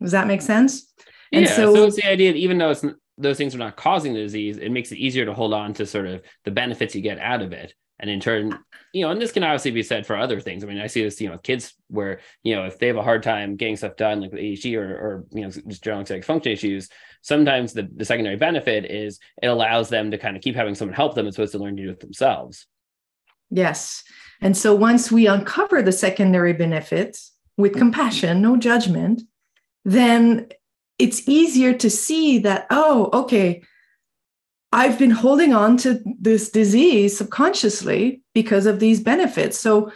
Does 0.00 0.12
that 0.12 0.26
make 0.26 0.42
sense? 0.42 0.92
And 1.32 1.44
yeah 1.44 1.54
so, 1.54 1.74
so 1.74 1.84
it's 1.84 1.96
the 1.96 2.08
idea 2.08 2.32
that 2.32 2.38
even 2.38 2.58
though 2.58 2.70
it's 2.70 2.84
those 3.18 3.36
things 3.36 3.54
are 3.54 3.58
not 3.58 3.76
causing 3.76 4.14
the 4.14 4.20
disease 4.20 4.56
it 4.56 4.70
makes 4.70 4.92
it 4.92 4.98
easier 4.98 5.26
to 5.26 5.34
hold 5.34 5.52
on 5.52 5.74
to 5.74 5.84
sort 5.84 6.06
of 6.06 6.22
the 6.44 6.50
benefits 6.50 6.94
you 6.94 7.02
get 7.02 7.18
out 7.18 7.42
of 7.42 7.52
it 7.52 7.74
and 8.00 8.10
in 8.10 8.20
turn 8.20 8.58
you 8.92 9.04
know 9.04 9.10
and 9.10 9.20
this 9.20 9.32
can 9.32 9.44
obviously 9.44 9.70
be 9.70 9.82
said 9.82 10.06
for 10.06 10.16
other 10.16 10.40
things. 10.40 10.64
I 10.64 10.66
mean 10.66 10.80
i 10.80 10.86
see 10.86 11.02
this 11.02 11.20
you 11.20 11.28
know 11.28 11.38
kids 11.38 11.74
where 11.88 12.20
you 12.42 12.54
know 12.54 12.64
if 12.64 12.78
they 12.78 12.86
have 12.86 12.96
a 12.96 13.02
hard 13.02 13.22
time 13.22 13.56
getting 13.56 13.76
stuff 13.76 13.96
done 13.96 14.20
like 14.20 14.32
with 14.32 14.40
ADHD 14.40 14.76
or, 14.76 14.84
or 14.84 15.24
you 15.32 15.42
know 15.42 15.50
just 15.50 15.82
general 15.82 16.00
executive 16.00 16.26
function 16.26 16.52
issues 16.52 16.88
sometimes 17.22 17.72
the, 17.72 17.88
the 17.94 18.04
secondary 18.04 18.36
benefit 18.36 18.84
is 18.84 19.18
it 19.42 19.48
allows 19.48 19.88
them 19.88 20.10
to 20.10 20.18
kind 20.18 20.36
of 20.36 20.42
keep 20.42 20.54
having 20.54 20.74
someone 20.74 20.94
help 20.94 21.14
them 21.14 21.26
as 21.26 21.34
opposed 21.34 21.52
to 21.52 21.58
learn 21.58 21.76
to 21.76 21.82
do 21.82 21.90
it 21.90 22.00
themselves. 22.00 22.66
Yes. 23.50 24.04
And 24.40 24.56
so 24.56 24.74
once 24.74 25.10
we 25.10 25.26
uncover 25.26 25.82
the 25.82 25.92
secondary 25.92 26.52
benefits 26.52 27.32
with 27.56 27.72
mm-hmm. 27.72 27.80
compassion 27.80 28.40
no 28.40 28.56
judgment 28.56 29.22
then 29.84 30.48
it's 30.98 31.28
easier 31.28 31.72
to 31.72 31.90
see 31.90 32.38
that 32.38 32.66
oh 32.70 33.10
okay 33.12 33.62
I've 34.72 34.98
been 34.98 35.10
holding 35.10 35.54
on 35.54 35.76
to 35.78 36.02
this 36.20 36.50
disease 36.50 37.16
subconsciously 37.16 38.22
because 38.34 38.66
of 38.66 38.80
these 38.80 39.00
benefits. 39.00 39.58
So, 39.58 39.92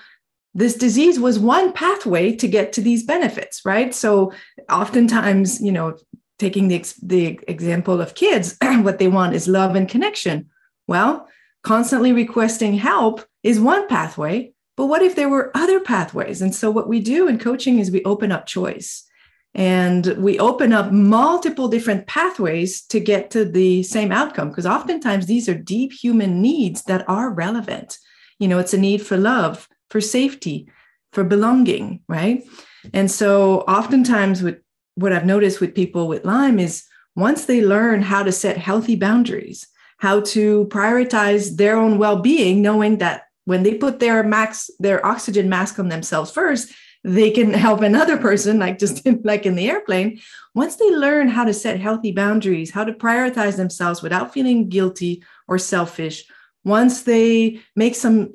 this 0.54 0.74
disease 0.74 1.18
was 1.18 1.38
one 1.38 1.72
pathway 1.72 2.36
to 2.36 2.46
get 2.46 2.74
to 2.74 2.82
these 2.82 3.04
benefits, 3.04 3.64
right? 3.64 3.94
So, 3.94 4.32
oftentimes, 4.70 5.62
you 5.62 5.72
know, 5.72 5.96
taking 6.38 6.68
the, 6.68 6.84
the 7.02 7.40
example 7.48 8.00
of 8.00 8.14
kids, 8.14 8.56
what 8.62 8.98
they 8.98 9.08
want 9.08 9.34
is 9.34 9.48
love 9.48 9.74
and 9.76 9.88
connection. 9.88 10.50
Well, 10.86 11.28
constantly 11.62 12.12
requesting 12.12 12.74
help 12.74 13.24
is 13.42 13.60
one 13.60 13.88
pathway, 13.88 14.52
but 14.76 14.86
what 14.86 15.02
if 15.02 15.16
there 15.16 15.28
were 15.28 15.52
other 15.54 15.80
pathways? 15.80 16.42
And 16.42 16.54
so, 16.54 16.70
what 16.70 16.88
we 16.88 17.00
do 17.00 17.28
in 17.28 17.38
coaching 17.38 17.78
is 17.78 17.90
we 17.90 18.02
open 18.04 18.32
up 18.32 18.46
choice 18.46 19.04
and 19.54 20.06
we 20.18 20.38
open 20.38 20.72
up 20.72 20.92
multiple 20.92 21.68
different 21.68 22.06
pathways 22.06 22.82
to 22.86 22.98
get 22.98 23.30
to 23.30 23.44
the 23.44 23.82
same 23.82 24.10
outcome 24.10 24.48
because 24.48 24.66
oftentimes 24.66 25.26
these 25.26 25.48
are 25.48 25.54
deep 25.54 25.92
human 25.92 26.40
needs 26.40 26.84
that 26.84 27.06
are 27.08 27.30
relevant 27.30 27.98
you 28.38 28.48
know 28.48 28.58
it's 28.58 28.74
a 28.74 28.78
need 28.78 29.02
for 29.02 29.16
love 29.16 29.68
for 29.90 30.00
safety 30.00 30.66
for 31.12 31.22
belonging, 31.22 32.00
right? 32.08 32.44
And 32.92 33.10
so 33.10 33.60
oftentimes 33.60 34.42
with 34.42 34.58
what 34.94 35.12
I've 35.12 35.26
noticed 35.26 35.60
with 35.60 35.74
people 35.74 36.08
with 36.08 36.24
Lyme 36.24 36.58
is 36.58 36.84
once 37.14 37.44
they 37.44 37.64
learn 37.64 38.02
how 38.02 38.22
to 38.22 38.32
set 38.32 38.56
healthy 38.56 38.96
boundaries, 38.96 39.68
how 39.98 40.20
to 40.20 40.66
prioritize 40.70 41.56
their 41.56 41.76
own 41.76 41.98
well-being, 41.98 42.62
knowing 42.62 42.98
that 42.98 43.24
when 43.44 43.62
they 43.62 43.74
put 43.74 44.00
their 44.00 44.22
max 44.22 44.70
their 44.78 45.04
oxygen 45.04 45.48
mask 45.48 45.78
on 45.78 45.88
themselves 45.88 46.30
first, 46.30 46.72
they 47.04 47.30
can 47.30 47.52
help 47.52 47.80
another 47.80 48.16
person, 48.16 48.58
like 48.58 48.78
just 48.78 49.04
in, 49.06 49.20
like 49.24 49.46
in 49.46 49.54
the 49.54 49.68
airplane. 49.68 50.20
Once 50.54 50.76
they 50.76 50.90
learn 50.90 51.28
how 51.28 51.44
to 51.44 51.54
set 51.54 51.80
healthy 51.80 52.12
boundaries, 52.12 52.70
how 52.70 52.84
to 52.84 52.92
prioritize 52.92 53.56
themselves 53.56 54.02
without 54.02 54.32
feeling 54.32 54.68
guilty 54.68 55.22
or 55.48 55.58
selfish, 55.58 56.24
once 56.64 57.02
they 57.02 57.60
make 57.74 57.94
some 57.94 58.32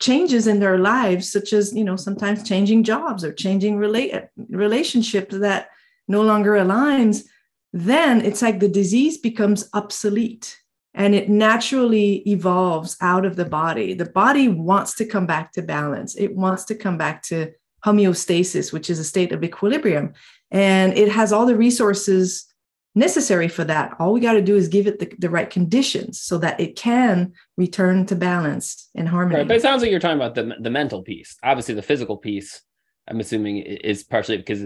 changes 0.00 0.46
in 0.46 0.60
their 0.60 0.78
lives, 0.78 1.30
such 1.30 1.52
as 1.52 1.74
you 1.74 1.84
know 1.84 1.96
sometimes 1.96 2.48
changing 2.48 2.84
jobs 2.84 3.24
or 3.24 3.32
changing 3.32 3.76
relate 3.76 4.14
relationships 4.48 5.36
that 5.36 5.68
no 6.06 6.22
longer 6.22 6.52
aligns, 6.52 7.24
then 7.72 8.24
it's 8.24 8.40
like 8.40 8.60
the 8.60 8.68
disease 8.68 9.18
becomes 9.18 9.68
obsolete 9.74 10.56
and 10.94 11.14
it 11.14 11.28
naturally 11.28 12.28
evolves 12.28 12.96
out 13.00 13.26
of 13.26 13.36
the 13.36 13.44
body. 13.44 13.92
The 13.94 14.06
body 14.08 14.48
wants 14.48 14.94
to 14.94 15.04
come 15.04 15.26
back 15.26 15.52
to 15.52 15.62
balance. 15.62 16.16
It 16.16 16.34
wants 16.34 16.64
to 16.66 16.74
come 16.74 16.96
back 16.96 17.22
to 17.24 17.52
homeostasis, 17.84 18.72
which 18.72 18.90
is 18.90 18.98
a 18.98 19.04
state 19.04 19.32
of 19.32 19.44
equilibrium. 19.44 20.12
And 20.50 20.96
it 20.96 21.10
has 21.10 21.32
all 21.32 21.46
the 21.46 21.56
resources 21.56 22.46
necessary 22.94 23.48
for 23.48 23.64
that. 23.64 23.94
All 23.98 24.12
we 24.12 24.20
got 24.20 24.32
to 24.32 24.42
do 24.42 24.56
is 24.56 24.68
give 24.68 24.86
it 24.86 24.98
the, 24.98 25.12
the, 25.18 25.30
right 25.30 25.48
conditions 25.48 26.20
so 26.20 26.38
that 26.38 26.58
it 26.58 26.76
can 26.76 27.32
return 27.56 28.06
to 28.06 28.16
balance 28.16 28.90
and 28.94 29.08
harmony. 29.08 29.38
Right, 29.38 29.48
but 29.48 29.56
it 29.56 29.62
sounds 29.62 29.82
like 29.82 29.90
you're 29.90 30.00
talking 30.00 30.16
about 30.16 30.34
the, 30.34 30.56
the 30.60 30.70
mental 30.70 31.02
piece. 31.02 31.36
Obviously, 31.42 31.74
the 31.74 31.82
physical 31.82 32.16
piece, 32.16 32.60
I'm 33.06 33.20
assuming, 33.20 33.58
is 33.58 34.02
partially 34.02 34.38
because 34.38 34.64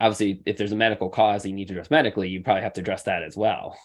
obviously, 0.00 0.42
if 0.46 0.56
there's 0.56 0.72
a 0.72 0.76
medical 0.76 1.08
cause 1.08 1.44
you 1.44 1.52
need 1.52 1.68
to 1.68 1.74
address 1.74 1.90
medically, 1.90 2.28
you 2.28 2.42
probably 2.42 2.62
have 2.62 2.74
to 2.74 2.80
address 2.80 3.04
that 3.04 3.22
as 3.22 3.36
well. 3.36 3.76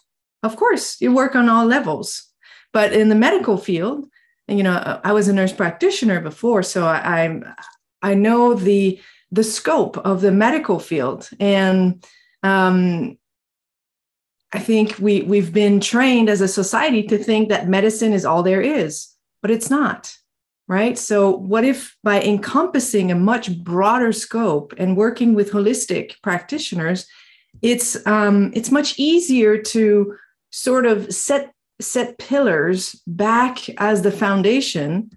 Of 0.44 0.56
course, 0.56 1.02
you 1.02 1.14
work 1.14 1.36
on 1.36 1.50
all 1.50 1.66
levels. 1.66 2.26
But 2.72 2.94
in 2.94 3.10
the 3.10 3.16
medical 3.16 3.58
field, 3.58 4.06
you 4.48 4.64
know, 4.64 5.00
I 5.04 5.12
was 5.14 5.28
a 5.28 5.34
nurse 5.34 5.54
practitioner 5.54 6.20
before, 6.20 6.64
so 6.64 6.86
I, 6.86 7.24
I'm 7.24 7.44
I 8.02 8.14
know 8.14 8.54
the 8.54 9.00
the 9.32 9.44
scope 9.44 9.98
of 9.98 10.22
the 10.22 10.32
medical 10.32 10.80
field, 10.80 11.30
and 11.40 12.04
um, 12.44 13.18
I 14.52 14.60
think 14.60 14.98
we 15.00 15.22
we've 15.22 15.54
been 15.54 15.80
trained 15.80 16.30
as 16.30 16.42
a 16.42 16.48
society 16.48 17.04
to 17.04 17.18
think 17.18 17.50
that 17.50 17.70
medicine 17.70 18.14
is 18.14 18.26
all 18.26 18.44
there 18.44 18.62
is, 18.62 19.08
but 19.42 19.52
it's 19.52 19.70
not. 19.70 20.16
Right. 20.68 21.00
So, 21.00 21.32
what 21.36 21.66
if 21.66 21.98
by 22.04 22.22
encompassing 22.22 23.12
a 23.12 23.16
much 23.16 23.58
broader 23.64 24.14
scope 24.14 24.72
and 24.78 24.96
working 24.96 25.34
with 25.34 25.52
holistic 25.52 26.22
practitioners, 26.22 27.08
it's 27.64 28.06
um, 28.06 28.52
it's 28.54 28.72
much 28.72 28.94
easier 29.00 29.58
to 29.58 30.16
sort 30.52 30.86
of 30.86 31.12
set 31.14 31.54
set 31.82 32.18
pillars 32.18 33.02
back 33.08 33.70
as 33.80 34.02
the 34.02 34.12
foundation 34.12 35.12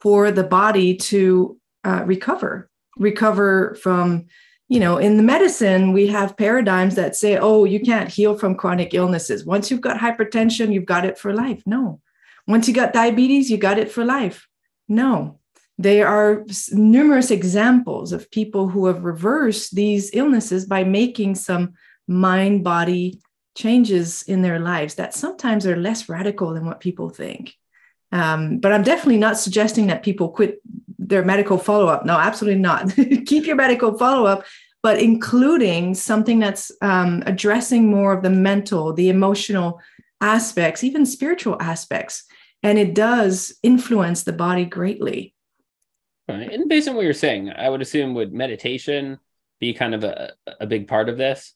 for 0.00 0.30
the 0.30 0.44
body 0.44 0.96
to 0.96 1.58
uh, 1.84 2.02
recover 2.04 2.70
recover 2.96 3.76
from 3.82 4.26
you 4.68 4.80
know 4.80 4.98
in 4.98 5.16
the 5.16 5.22
medicine 5.22 5.92
we 5.92 6.06
have 6.06 6.36
paradigms 6.36 6.94
that 6.94 7.16
say 7.16 7.36
oh 7.36 7.64
you 7.64 7.80
can't 7.80 8.10
heal 8.10 8.36
from 8.36 8.54
chronic 8.54 8.94
illnesses. 8.94 9.44
Once 9.44 9.70
you've 9.70 9.80
got 9.80 9.98
hypertension 9.98 10.72
you've 10.72 10.86
got 10.86 11.04
it 11.04 11.18
for 11.18 11.32
life. 11.32 11.62
No. 11.66 12.00
Once 12.46 12.68
you 12.68 12.74
got 12.74 12.92
diabetes 12.92 13.50
you 13.50 13.56
got 13.56 13.78
it 13.78 13.90
for 13.90 14.04
life. 14.04 14.48
No. 14.88 15.40
There 15.76 16.06
are 16.06 16.44
numerous 16.70 17.32
examples 17.32 18.12
of 18.12 18.30
people 18.30 18.68
who 18.68 18.86
have 18.86 19.02
reversed 19.02 19.74
these 19.74 20.10
illnesses 20.14 20.66
by 20.66 20.84
making 20.84 21.34
some 21.34 21.74
mind 22.06 22.62
body 22.62 23.20
changes 23.56 24.22
in 24.22 24.42
their 24.42 24.58
lives 24.58 24.96
that 24.96 25.14
sometimes 25.14 25.66
are 25.66 25.76
less 25.76 26.08
radical 26.08 26.54
than 26.54 26.64
what 26.64 26.80
people 26.80 27.08
think. 27.08 27.54
Um, 28.12 28.58
but 28.58 28.72
I'm 28.72 28.84
definitely 28.84 29.18
not 29.18 29.38
suggesting 29.38 29.88
that 29.88 30.04
people 30.04 30.28
quit 30.28 30.60
their 31.08 31.24
medical 31.24 31.58
follow 31.58 31.86
up. 31.86 32.04
No, 32.04 32.18
absolutely 32.18 32.60
not. 32.60 32.94
Keep 33.26 33.46
your 33.46 33.56
medical 33.56 33.96
follow 33.96 34.26
up, 34.26 34.44
but 34.82 34.98
including 34.98 35.94
something 35.94 36.38
that's 36.38 36.72
um, 36.82 37.22
addressing 37.26 37.88
more 37.88 38.12
of 38.12 38.22
the 38.22 38.30
mental, 38.30 38.92
the 38.92 39.08
emotional 39.08 39.80
aspects, 40.20 40.82
even 40.82 41.04
spiritual 41.04 41.60
aspects. 41.60 42.24
And 42.62 42.78
it 42.78 42.94
does 42.94 43.54
influence 43.62 44.22
the 44.22 44.32
body 44.32 44.64
greatly. 44.64 45.34
Right. 46.28 46.50
And 46.50 46.68
based 46.68 46.88
on 46.88 46.94
what 46.94 47.04
you're 47.04 47.12
saying, 47.12 47.50
I 47.50 47.68
would 47.68 47.82
assume 47.82 48.14
would 48.14 48.32
meditation 48.32 49.18
be 49.60 49.74
kind 49.74 49.94
of 49.94 50.04
a, 50.04 50.32
a 50.60 50.66
big 50.66 50.88
part 50.88 51.10
of 51.10 51.18
this? 51.18 51.52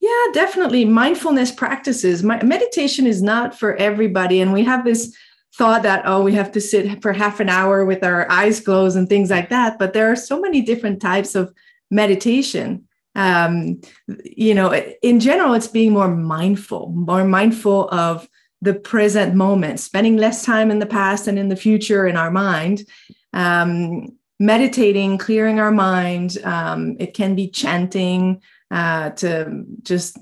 Yeah, 0.00 0.32
definitely. 0.32 0.84
Mindfulness 0.84 1.52
practices. 1.52 2.22
My, 2.22 2.42
meditation 2.42 3.06
is 3.06 3.22
not 3.22 3.58
for 3.58 3.74
everybody. 3.76 4.40
And 4.40 4.52
we 4.52 4.64
have 4.64 4.84
this 4.84 5.16
thought 5.54 5.82
that 5.82 6.02
oh 6.06 6.22
we 6.22 6.32
have 6.32 6.52
to 6.52 6.60
sit 6.60 7.02
for 7.02 7.12
half 7.12 7.40
an 7.40 7.48
hour 7.48 7.84
with 7.84 8.02
our 8.02 8.30
eyes 8.30 8.60
closed 8.60 8.96
and 8.96 9.08
things 9.08 9.30
like 9.30 9.50
that 9.50 9.78
but 9.78 9.92
there 9.92 10.10
are 10.10 10.16
so 10.16 10.40
many 10.40 10.62
different 10.62 11.00
types 11.00 11.34
of 11.34 11.52
meditation. 11.90 12.88
Um, 13.14 13.82
you 14.24 14.54
know 14.54 14.72
in 15.02 15.20
general 15.20 15.52
it's 15.52 15.68
being 15.68 15.92
more 15.92 16.08
mindful 16.08 16.88
more 16.96 17.24
mindful 17.24 17.90
of 17.90 18.26
the 18.62 18.72
present 18.72 19.34
moment 19.34 19.80
spending 19.80 20.16
less 20.16 20.44
time 20.46 20.70
in 20.70 20.78
the 20.78 20.86
past 20.86 21.28
and 21.28 21.38
in 21.38 21.50
the 21.50 21.56
future 21.56 22.06
in 22.06 22.16
our 22.16 22.30
mind 22.30 22.86
um, 23.32 24.16
meditating 24.38 25.18
clearing 25.18 25.60
our 25.60 25.70
mind. 25.70 26.36
Um, 26.42 26.96
it 26.98 27.14
can 27.14 27.34
be 27.34 27.48
chanting 27.48 28.42
uh, 28.70 29.10
to 29.10 29.64
just 29.82 30.18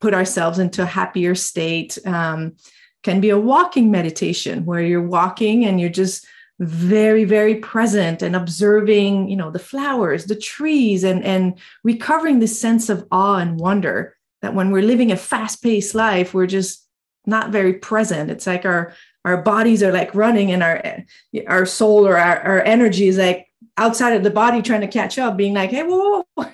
put 0.00 0.14
ourselves 0.14 0.58
into 0.58 0.82
a 0.82 0.86
happier 0.86 1.34
state. 1.34 1.96
Um, 2.04 2.56
can 3.02 3.20
be 3.20 3.30
a 3.30 3.38
walking 3.38 3.90
meditation 3.90 4.64
where 4.64 4.82
you're 4.82 5.06
walking 5.06 5.64
and 5.64 5.80
you're 5.80 5.90
just 5.90 6.26
very 6.58 7.24
very 7.24 7.56
present 7.56 8.22
and 8.22 8.36
observing 8.36 9.28
you 9.28 9.36
know 9.36 9.50
the 9.50 9.58
flowers 9.58 10.26
the 10.26 10.36
trees 10.36 11.02
and 11.02 11.24
and 11.24 11.58
recovering 11.82 12.38
this 12.38 12.60
sense 12.60 12.88
of 12.88 13.04
awe 13.10 13.38
and 13.38 13.58
wonder 13.58 14.16
that 14.42 14.54
when 14.54 14.70
we're 14.70 14.82
living 14.82 15.10
a 15.10 15.16
fast-paced 15.16 15.94
life 15.94 16.34
we're 16.34 16.46
just 16.46 16.82
not 17.26 17.50
very 17.50 17.74
present. 17.74 18.30
It's 18.30 18.46
like 18.46 18.64
our 18.64 18.94
our 19.24 19.40
bodies 19.40 19.82
are 19.82 19.92
like 19.92 20.14
running 20.14 20.50
and 20.50 20.62
our 20.62 21.04
our 21.46 21.66
soul 21.66 22.06
or 22.06 22.18
our, 22.18 22.40
our 22.40 22.60
energy 22.62 23.06
is 23.06 23.18
like 23.18 23.46
outside 23.76 24.14
of 24.14 24.24
the 24.24 24.30
body 24.30 24.60
trying 24.60 24.80
to 24.80 24.88
catch 24.88 25.18
up 25.18 25.36
being 25.36 25.54
like 25.54 25.70
hey 25.70 25.82
whoa, 25.84 26.24
whoa. 26.34 26.44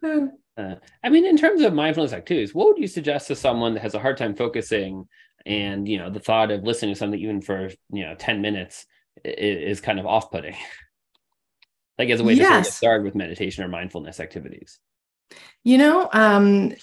Hmm. 0.00 0.26
Uh, 0.56 0.74
I 1.02 1.08
mean, 1.08 1.24
in 1.24 1.36
terms 1.36 1.62
of 1.62 1.72
mindfulness 1.72 2.12
activities, 2.12 2.54
what 2.54 2.68
would 2.68 2.78
you 2.78 2.86
suggest 2.86 3.28
to 3.28 3.36
someone 3.36 3.74
that 3.74 3.80
has 3.80 3.94
a 3.94 3.98
hard 3.98 4.16
time 4.16 4.34
focusing, 4.34 5.08
and 5.46 5.88
you 5.88 5.98
know, 5.98 6.10
the 6.10 6.20
thought 6.20 6.50
of 6.50 6.62
listening 6.62 6.94
to 6.94 6.98
something 6.98 7.20
even 7.20 7.40
for 7.40 7.70
you 7.90 8.04
know 8.04 8.14
ten 8.14 8.42
minutes 8.42 8.86
is, 9.24 9.78
is 9.78 9.80
kind 9.80 9.98
of 9.98 10.06
off-putting? 10.06 10.56
like 11.98 12.10
as 12.10 12.20
a 12.20 12.24
way 12.24 12.34
yes. 12.34 12.42
to 12.42 12.48
sort 12.48 12.58
of 12.58 12.64
get 12.64 12.72
started 12.72 13.04
with 13.04 13.14
meditation 13.14 13.64
or 13.64 13.68
mindfulness 13.68 14.20
activities. 14.20 14.78
You 15.64 15.78
know, 15.78 16.08
um, 16.12 16.74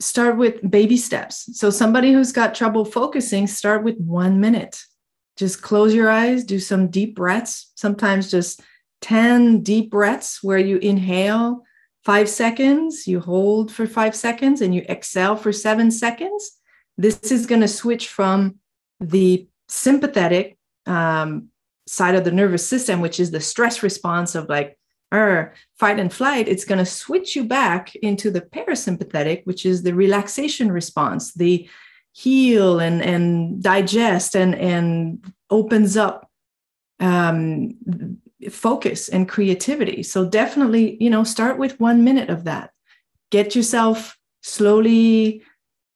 start 0.00 0.36
with 0.36 0.68
baby 0.68 0.96
steps. 0.96 1.58
So 1.58 1.70
somebody 1.70 2.12
who's 2.12 2.32
got 2.32 2.54
trouble 2.54 2.84
focusing, 2.84 3.46
start 3.46 3.82
with 3.82 3.96
one 3.98 4.40
minute. 4.40 4.82
Just 5.36 5.62
close 5.62 5.94
your 5.94 6.10
eyes, 6.10 6.44
do 6.44 6.58
some 6.58 6.88
deep 6.88 7.14
breaths. 7.14 7.72
Sometimes 7.76 8.30
just 8.30 8.60
ten 9.00 9.62
deep 9.62 9.90
breaths 9.90 10.42
where 10.42 10.58
you 10.58 10.78
inhale 10.78 11.62
five 12.06 12.28
seconds, 12.28 13.08
you 13.08 13.18
hold 13.18 13.72
for 13.72 13.84
five 13.84 14.14
seconds, 14.14 14.60
and 14.60 14.72
you 14.72 14.82
exhale 14.88 15.34
for 15.34 15.52
seven 15.52 15.90
seconds. 15.90 16.52
This 16.96 17.32
is 17.32 17.46
going 17.46 17.62
to 17.62 17.68
switch 17.82 18.06
from 18.06 18.60
the 19.00 19.48
sympathetic 19.68 20.56
um, 20.86 21.48
side 21.88 22.14
of 22.14 22.22
the 22.22 22.30
nervous 22.30 22.64
system, 22.64 23.00
which 23.00 23.18
is 23.18 23.32
the 23.32 23.40
stress 23.40 23.82
response 23.82 24.36
of 24.36 24.48
like, 24.48 24.78
er, 25.12 25.52
fight 25.80 25.98
and 25.98 26.12
flight, 26.12 26.46
it's 26.46 26.64
going 26.64 26.78
to 26.78 26.86
switch 26.86 27.34
you 27.34 27.44
back 27.44 27.92
into 27.96 28.30
the 28.30 28.40
parasympathetic, 28.40 29.44
which 29.44 29.66
is 29.66 29.82
the 29.82 29.92
relaxation 29.92 30.70
response, 30.70 31.34
the 31.34 31.68
heal 32.12 32.78
and, 32.78 33.02
and 33.02 33.60
digest 33.60 34.36
and, 34.36 34.54
and 34.54 35.32
opens 35.50 35.96
up 35.96 36.30
um, 37.00 37.74
focus 38.50 39.08
and 39.08 39.28
creativity. 39.28 40.02
So 40.02 40.28
definitely, 40.28 40.96
you 41.00 41.10
know, 41.10 41.24
start 41.24 41.58
with 41.58 41.80
one 41.80 42.04
minute 42.04 42.30
of 42.30 42.44
that. 42.44 42.70
Get 43.30 43.56
yourself 43.56 44.16
slowly 44.42 45.42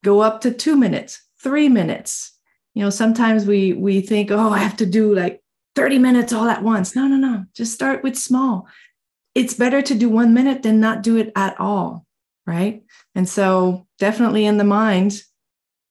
go 0.02 0.20
up 0.20 0.40
to 0.40 0.50
two 0.50 0.76
minutes, 0.76 1.22
three 1.42 1.68
minutes. 1.68 2.36
You 2.74 2.82
know, 2.82 2.90
sometimes 2.90 3.46
we 3.46 3.72
we 3.72 4.00
think, 4.00 4.30
oh, 4.30 4.50
I 4.50 4.58
have 4.58 4.76
to 4.78 4.86
do 4.86 5.14
like 5.14 5.42
30 5.76 5.98
minutes 5.98 6.32
all 6.32 6.48
at 6.48 6.62
once. 6.62 6.96
No, 6.96 7.06
no, 7.06 7.16
no. 7.16 7.44
Just 7.54 7.72
start 7.72 8.02
with 8.02 8.16
small. 8.16 8.68
It's 9.34 9.54
better 9.54 9.82
to 9.82 9.94
do 9.94 10.08
one 10.08 10.34
minute 10.34 10.62
than 10.62 10.80
not 10.80 11.02
do 11.02 11.16
it 11.16 11.32
at 11.36 11.58
all. 11.60 12.06
Right. 12.46 12.82
And 13.14 13.28
so 13.28 13.86
definitely 13.98 14.44
in 14.44 14.56
the 14.56 14.64
mind, 14.64 15.22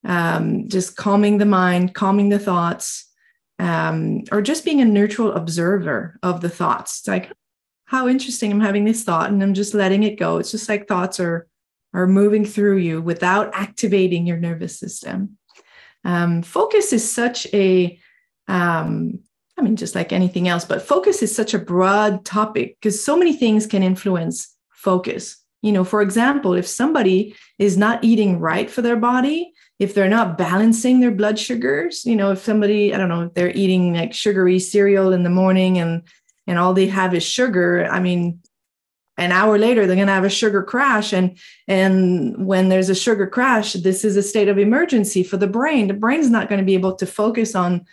um, 0.06 0.68
just 0.68 0.96
calming 0.96 1.38
the 1.38 1.46
mind, 1.46 1.94
calming 1.94 2.30
the 2.30 2.40
thoughts, 2.40 3.09
um, 3.60 4.24
or 4.32 4.42
just 4.42 4.66
being 4.66 4.82
a 4.82 4.86
neutral 4.86 5.34
observer 5.34 6.18
of 6.24 6.42
the 6.42 6.50
thoughts. 6.50 7.00
It's 7.00 7.08
like, 7.08 7.32
how 7.86 8.08
interesting! 8.08 8.52
I'm 8.52 8.62
having 8.62 8.86
this 8.86 9.04
thought, 9.04 9.30
and 9.30 9.42
I'm 9.42 9.54
just 9.54 9.74
letting 9.74 10.04
it 10.04 10.20
go. 10.20 10.38
It's 10.38 10.52
just 10.52 10.70
like 10.70 10.88
thoughts 10.88 11.20
are 11.20 11.48
are 11.94 12.08
moving 12.08 12.46
through 12.46 12.78
you 12.78 13.02
without 13.02 13.52
activating 13.54 14.28
your 14.28 14.38
nervous 14.38 14.80
system. 14.80 15.38
Um, 16.04 16.44
focus 16.44 16.94
is 16.94 17.12
such 17.12 17.48
a 17.54 18.00
um, 18.48 19.20
I 19.60 19.62
mean, 19.62 19.76
just 19.76 19.94
like 19.94 20.14
anything 20.14 20.48
else, 20.48 20.64
but 20.64 20.82
focus 20.82 21.22
is 21.22 21.36
such 21.36 21.54
a 21.54 21.60
broad 21.60 22.24
topic 22.24 22.78
because 22.80 23.04
so 23.04 23.18
many 23.18 23.34
things 23.34 23.68
can 23.68 23.84
influence 23.84 24.56
focus. 24.72 25.36
You 25.62 25.74
know, 25.74 25.84
for 25.84 26.02
example, 26.02 26.54
if 26.54 26.66
somebody 26.66 27.36
is 27.58 27.78
not 27.78 28.04
eating 28.04 28.40
right 28.40 28.70
for 28.70 28.82
their 28.82 28.96
body, 28.96 29.52
if 29.80 29.94
they're 29.94 30.10
not 30.10 30.38
balancing 30.38 31.00
their 31.00 31.12
blood 31.12 31.40
sugars, 31.40 32.06
you 32.06 32.16
know, 32.16 32.32
if 32.32 32.40
somebody, 32.40 32.94
I 32.94 32.98
don't 32.98 33.10
know, 33.10 33.24
if 33.24 33.34
they're 33.34 33.56
eating 33.56 33.94
like 33.94 34.14
sugary 34.14 34.60
cereal 34.60 35.14
in 35.14 35.24
the 35.24 35.30
morning 35.30 35.78
and 35.78 36.04
and 36.46 36.58
all 36.58 36.74
they 36.74 36.88
have 36.88 37.14
is 37.14 37.24
sugar, 37.24 37.88
I 37.92 38.00
mean, 38.00 38.42
an 39.18 39.32
hour 39.32 39.58
later 39.58 39.86
they're 39.86 39.96
going 39.96 40.08
to 40.08 40.14
have 40.14 40.24
a 40.24 40.30
sugar 40.30 40.64
crash. 40.64 41.14
And 41.14 41.38
and 41.68 42.46
when 42.46 42.70
there's 42.70 42.90
a 42.90 42.96
sugar 42.96 43.28
crash 43.28 43.74
this 43.74 44.04
is 44.04 44.18
a 44.18 44.24
state 44.24 44.50
of 44.50 44.58
emergency 44.58 45.24
for 45.24 45.38
the 45.38 45.48
brain. 45.48 45.88
The 45.88 45.94
brain's 45.94 46.30
not 46.30 46.50
going 46.50 46.60
to 46.60 46.66
be 46.66 46.74
able 46.74 46.96
to 46.96 47.06
focus 47.06 47.56
on 47.56 47.86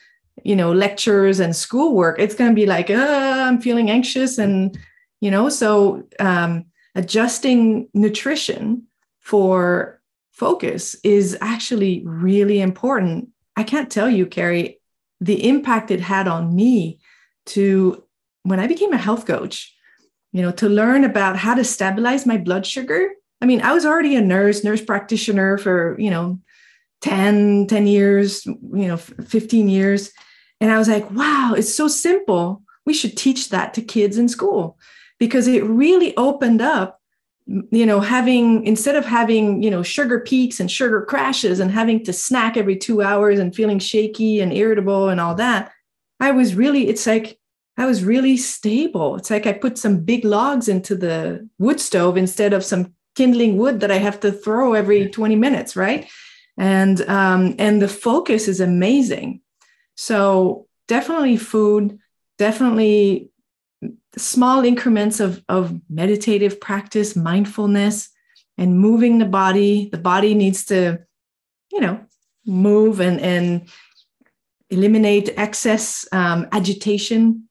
you 0.45 0.57
know 0.57 0.73
lectures 0.73 1.40
and 1.40 1.55
schoolwork. 1.55 2.19
It's 2.19 2.35
going 2.35 2.50
to 2.50 2.55
be 2.55 2.66
like 2.66 2.90
uh, 2.90 3.45
i'm 3.47 3.61
feeling 3.61 3.90
anxious 3.90 4.38
and 4.38 4.78
you 5.21 5.31
know 5.31 5.49
so 5.49 6.07
um, 6.19 6.66
adjusting 6.95 7.88
nutrition 7.95 8.85
for 9.21 10.00
focus 10.37 10.95
is 11.02 11.37
actually 11.40 12.02
really 12.05 12.61
important. 12.61 13.31
I 13.57 13.62
can't 13.62 13.90
tell 13.90 14.11
you 14.11 14.26
carrie 14.26 14.81
the 15.21 15.49
impact 15.49 15.90
it 15.90 16.00
had 16.00 16.28
on 16.28 16.55
me 16.55 17.00
to 17.47 18.05
when 18.43 18.61
i 18.61 18.66
became 18.66 18.93
a 18.93 18.99
health 18.99 19.25
coach 19.26 19.75
you 20.33 20.43
know 20.43 20.52
to 20.52 20.69
learn 20.69 21.05
about 21.05 21.37
how 21.37 21.55
to 21.55 21.64
stabilize 21.64 22.26
my 22.26 22.37
blood 22.37 22.66
sugar. 22.66 23.11
I 23.40 23.47
mean 23.47 23.62
i 23.62 23.73
was 23.73 23.87
already 23.87 24.14
a 24.14 24.21
nurse 24.21 24.62
nurse 24.62 24.83
practitioner 24.83 25.57
for 25.59 25.97
you 25.99 26.11
know 26.11 26.38
10 27.00 27.66
10 27.69 27.87
years 27.87 28.45
you 28.47 28.88
know 28.88 28.97
15 28.97 29.69
years. 29.69 30.12
And 30.61 30.73
I 30.73 30.78
was 30.78 30.88
like, 30.88 31.11
wow, 31.11 31.55
it's 31.57 31.75
so 31.75 31.87
simple. 31.87 32.62
We 32.87 32.95
should 32.95 33.16
teach 33.16 33.50
that 33.50 33.75
to 33.75 33.83
kids 33.83 34.16
in 34.16 34.28
school 34.28 34.78
because 35.19 35.47
it 35.49 35.62
really 35.64 36.16
opened 36.16 36.62
up, 36.62 36.96
you 37.47 37.87
know, 37.87 38.00
having 38.00 38.65
instead 38.67 38.97
of 38.97 39.05
having, 39.05 39.62
you 39.62 39.71
know, 39.71 39.83
sugar 39.83 40.19
peaks 40.21 40.59
and 40.59 40.71
sugar 40.71 41.03
crashes 41.03 41.61
and 41.61 41.71
having 41.71 42.05
to 42.05 42.12
snack 42.12 42.57
every 42.57 42.76
two 42.76 43.03
hours 43.03 43.38
and 43.38 43.55
feeling 43.55 43.79
shaky 43.79 44.41
and 44.41 44.53
irritable 44.53 45.09
and 45.09 45.21
all 45.21 45.35
that. 45.37 45.71
I 46.19 46.33
was 46.33 46.55
really, 46.55 46.88
it's 46.88 47.07
like, 47.07 47.38
I 47.79 47.87
was 47.87 48.03
really 48.03 48.37
stable. 48.37 49.17
It's 49.17 49.31
like 49.31 49.47
I 49.47 49.53
put 49.53 49.79
some 49.79 50.00
big 50.00 50.25
logs 50.25 50.69
into 50.69 50.97
the 50.97 51.49
wood 51.59 51.79
stove 51.79 52.17
instead 52.17 52.53
of 52.53 52.65
some 52.65 52.95
kindling 53.15 53.59
wood 53.59 53.81
that 53.81 53.91
I 53.91 53.99
have 53.99 54.19
to 54.21 54.33
throw 54.33 54.73
every 54.73 55.09
20 55.09 55.37
minutes, 55.37 55.76
right? 55.76 56.09
And 56.57 57.00
um, 57.03 57.55
and 57.59 57.83
the 57.83 57.88
focus 57.88 58.49
is 58.49 58.61
amazing. 58.61 59.43
So 59.95 60.67
definitely 60.88 61.37
food, 61.37 61.99
definitely 62.38 63.31
small 64.16 64.64
increments 64.64 65.21
of, 65.21 65.42
of 65.49 65.78
meditative 65.88 66.61
practice, 66.61 67.16
mindfulness, 67.16 68.11
and 68.59 68.78
moving 68.78 69.18
the 69.18 69.26
body. 69.26 69.88
The 69.90 69.99
body 69.99 70.35
needs 70.35 70.64
to, 70.66 71.00
you 71.73 71.80
know, 71.80 72.00
move 72.47 73.00
and, 73.00 73.21
and 73.21 73.68
eliminate 74.71 75.30
excess 75.37 76.06
um, 76.12 76.49
agitation, 76.52 77.49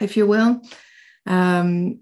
if 0.00 0.16
you 0.16 0.26
will. 0.26 0.62
Um, 1.26 2.00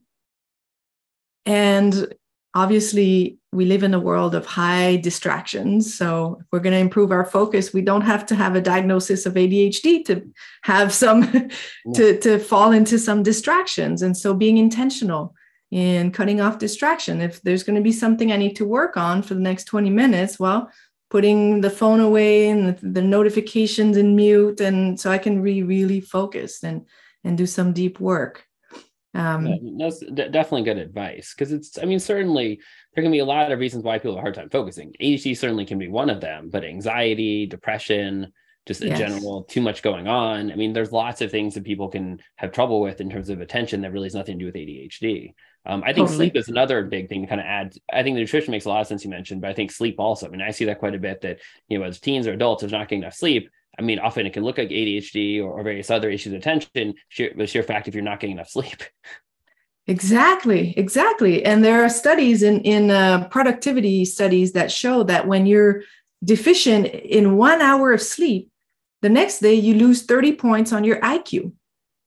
and 1.46 2.14
obviously, 2.54 3.38
we 3.52 3.64
live 3.64 3.82
in 3.82 3.94
a 3.94 4.00
world 4.00 4.34
of 4.34 4.46
high 4.46 4.96
distractions. 4.96 5.94
So 5.96 6.38
if 6.40 6.46
we're 6.52 6.60
going 6.60 6.72
to 6.72 6.78
improve 6.78 7.10
our 7.10 7.24
focus, 7.24 7.72
we 7.72 7.80
don't 7.80 8.02
have 8.02 8.24
to 8.26 8.34
have 8.36 8.54
a 8.54 8.60
diagnosis 8.60 9.26
of 9.26 9.34
ADHD 9.34 10.04
to 10.06 10.22
have 10.62 10.92
some 10.92 11.50
to, 11.94 12.18
to 12.18 12.38
fall 12.38 12.72
into 12.72 12.98
some 12.98 13.22
distractions. 13.22 14.02
And 14.02 14.16
so 14.16 14.34
being 14.34 14.58
intentional 14.58 15.34
in 15.70 16.10
cutting 16.10 16.40
off 16.40 16.58
distraction. 16.58 17.20
If 17.20 17.40
there's 17.42 17.62
going 17.62 17.76
to 17.76 17.82
be 17.82 17.92
something 17.92 18.32
I 18.32 18.36
need 18.36 18.56
to 18.56 18.64
work 18.64 18.96
on 18.96 19.22
for 19.22 19.34
the 19.34 19.40
next 19.40 19.64
20 19.64 19.90
minutes, 19.90 20.38
well, 20.38 20.70
putting 21.10 21.60
the 21.60 21.70
phone 21.70 22.00
away 22.00 22.48
and 22.48 22.68
the, 22.68 22.86
the 22.86 23.02
notifications 23.02 23.96
in 23.96 24.16
mute 24.16 24.60
and 24.60 24.98
so 24.98 25.10
I 25.10 25.18
can 25.18 25.42
be 25.42 25.62
really 25.62 26.00
focused 26.00 26.64
and 26.64 26.86
and 27.22 27.36
do 27.36 27.46
some 27.46 27.72
deep 27.72 28.00
work. 28.00 28.46
Um, 29.12 29.46
yeah, 29.46 29.56
that's 29.78 30.00
definitely 30.00 30.62
good 30.62 30.78
advice 30.78 31.34
because 31.34 31.52
it's, 31.52 31.78
I 31.78 31.84
mean, 31.84 31.98
certainly 31.98 32.60
there 32.94 33.02
can 33.02 33.10
be 33.10 33.18
a 33.18 33.24
lot 33.24 33.50
of 33.50 33.58
reasons 33.58 33.82
why 33.82 33.98
people 33.98 34.12
have 34.12 34.18
a 34.18 34.22
hard 34.22 34.34
time 34.34 34.50
focusing. 34.50 34.94
ADHD 35.00 35.36
certainly 35.36 35.66
can 35.66 35.78
be 35.78 35.88
one 35.88 36.10
of 36.10 36.20
them, 36.20 36.48
but 36.50 36.64
anxiety, 36.64 37.46
depression, 37.46 38.32
just 38.66 38.82
in 38.82 38.88
yes. 38.88 38.98
general, 38.98 39.44
too 39.44 39.62
much 39.62 39.82
going 39.82 40.06
on. 40.06 40.52
I 40.52 40.54
mean, 40.54 40.72
there's 40.72 40.92
lots 40.92 41.22
of 41.22 41.30
things 41.30 41.54
that 41.54 41.64
people 41.64 41.88
can 41.88 42.20
have 42.36 42.52
trouble 42.52 42.80
with 42.80 43.00
in 43.00 43.10
terms 43.10 43.28
of 43.30 43.40
attention 43.40 43.80
that 43.80 43.92
really 43.92 44.06
has 44.06 44.14
nothing 44.14 44.38
to 44.38 44.44
do 44.44 44.46
with 44.46 44.54
ADHD. 44.54 45.34
Um, 45.66 45.82
I 45.82 45.92
think 45.92 46.08
totally. 46.08 46.16
sleep 46.16 46.36
is 46.36 46.48
another 46.48 46.84
big 46.84 47.08
thing 47.08 47.22
to 47.22 47.26
kind 47.26 47.40
of 47.40 47.46
add. 47.46 47.74
I 47.92 48.02
think 48.02 48.14
the 48.14 48.20
nutrition 48.20 48.52
makes 48.52 48.64
a 48.64 48.68
lot 48.68 48.80
of 48.80 48.86
sense 48.86 49.04
you 49.04 49.10
mentioned, 49.10 49.40
but 49.40 49.50
I 49.50 49.54
think 49.54 49.72
sleep 49.72 49.96
also. 49.98 50.26
I 50.26 50.30
mean, 50.30 50.40
I 50.40 50.52
see 50.52 50.66
that 50.66 50.78
quite 50.78 50.94
a 50.94 50.98
bit 50.98 51.20
that, 51.22 51.38
you 51.68 51.78
know, 51.78 51.84
as 51.84 52.00
teens 52.00 52.26
or 52.26 52.32
adults, 52.32 52.62
if 52.62 52.70
not 52.70 52.88
getting 52.88 53.02
enough 53.02 53.14
sleep, 53.14 53.50
I 53.78 53.82
mean, 53.82 53.98
often 53.98 54.26
it 54.26 54.32
can 54.32 54.44
look 54.44 54.58
like 54.58 54.68
ADHD 54.68 55.40
or, 55.40 55.50
or 55.50 55.62
various 55.62 55.90
other 55.90 56.10
issues 56.10 56.32
of 56.32 56.40
attention, 56.40 56.94
sheer, 57.08 57.32
the 57.36 57.46
sheer 57.46 57.62
fact 57.62 57.88
if 57.88 57.94
you're 57.94 58.04
not 58.04 58.20
getting 58.20 58.36
enough 58.36 58.50
sleep. 58.50 58.82
Exactly, 59.86 60.72
exactly. 60.76 61.44
And 61.44 61.64
there 61.64 61.82
are 61.82 61.88
studies 61.88 62.44
in 62.44 62.60
in 62.60 62.92
uh, 62.92 63.26
productivity 63.28 64.04
studies 64.04 64.52
that 64.52 64.70
show 64.70 65.02
that 65.04 65.26
when 65.26 65.46
you're 65.46 65.82
deficient 66.22 66.86
in 66.86 67.36
one 67.36 67.60
hour 67.60 67.92
of 67.92 68.00
sleep, 68.00 68.52
the 69.02 69.08
next 69.08 69.40
day 69.40 69.54
you 69.54 69.74
lose 69.74 70.04
30 70.04 70.36
points 70.36 70.72
on 70.72 70.84
your 70.84 71.00
IQ. 71.00 71.52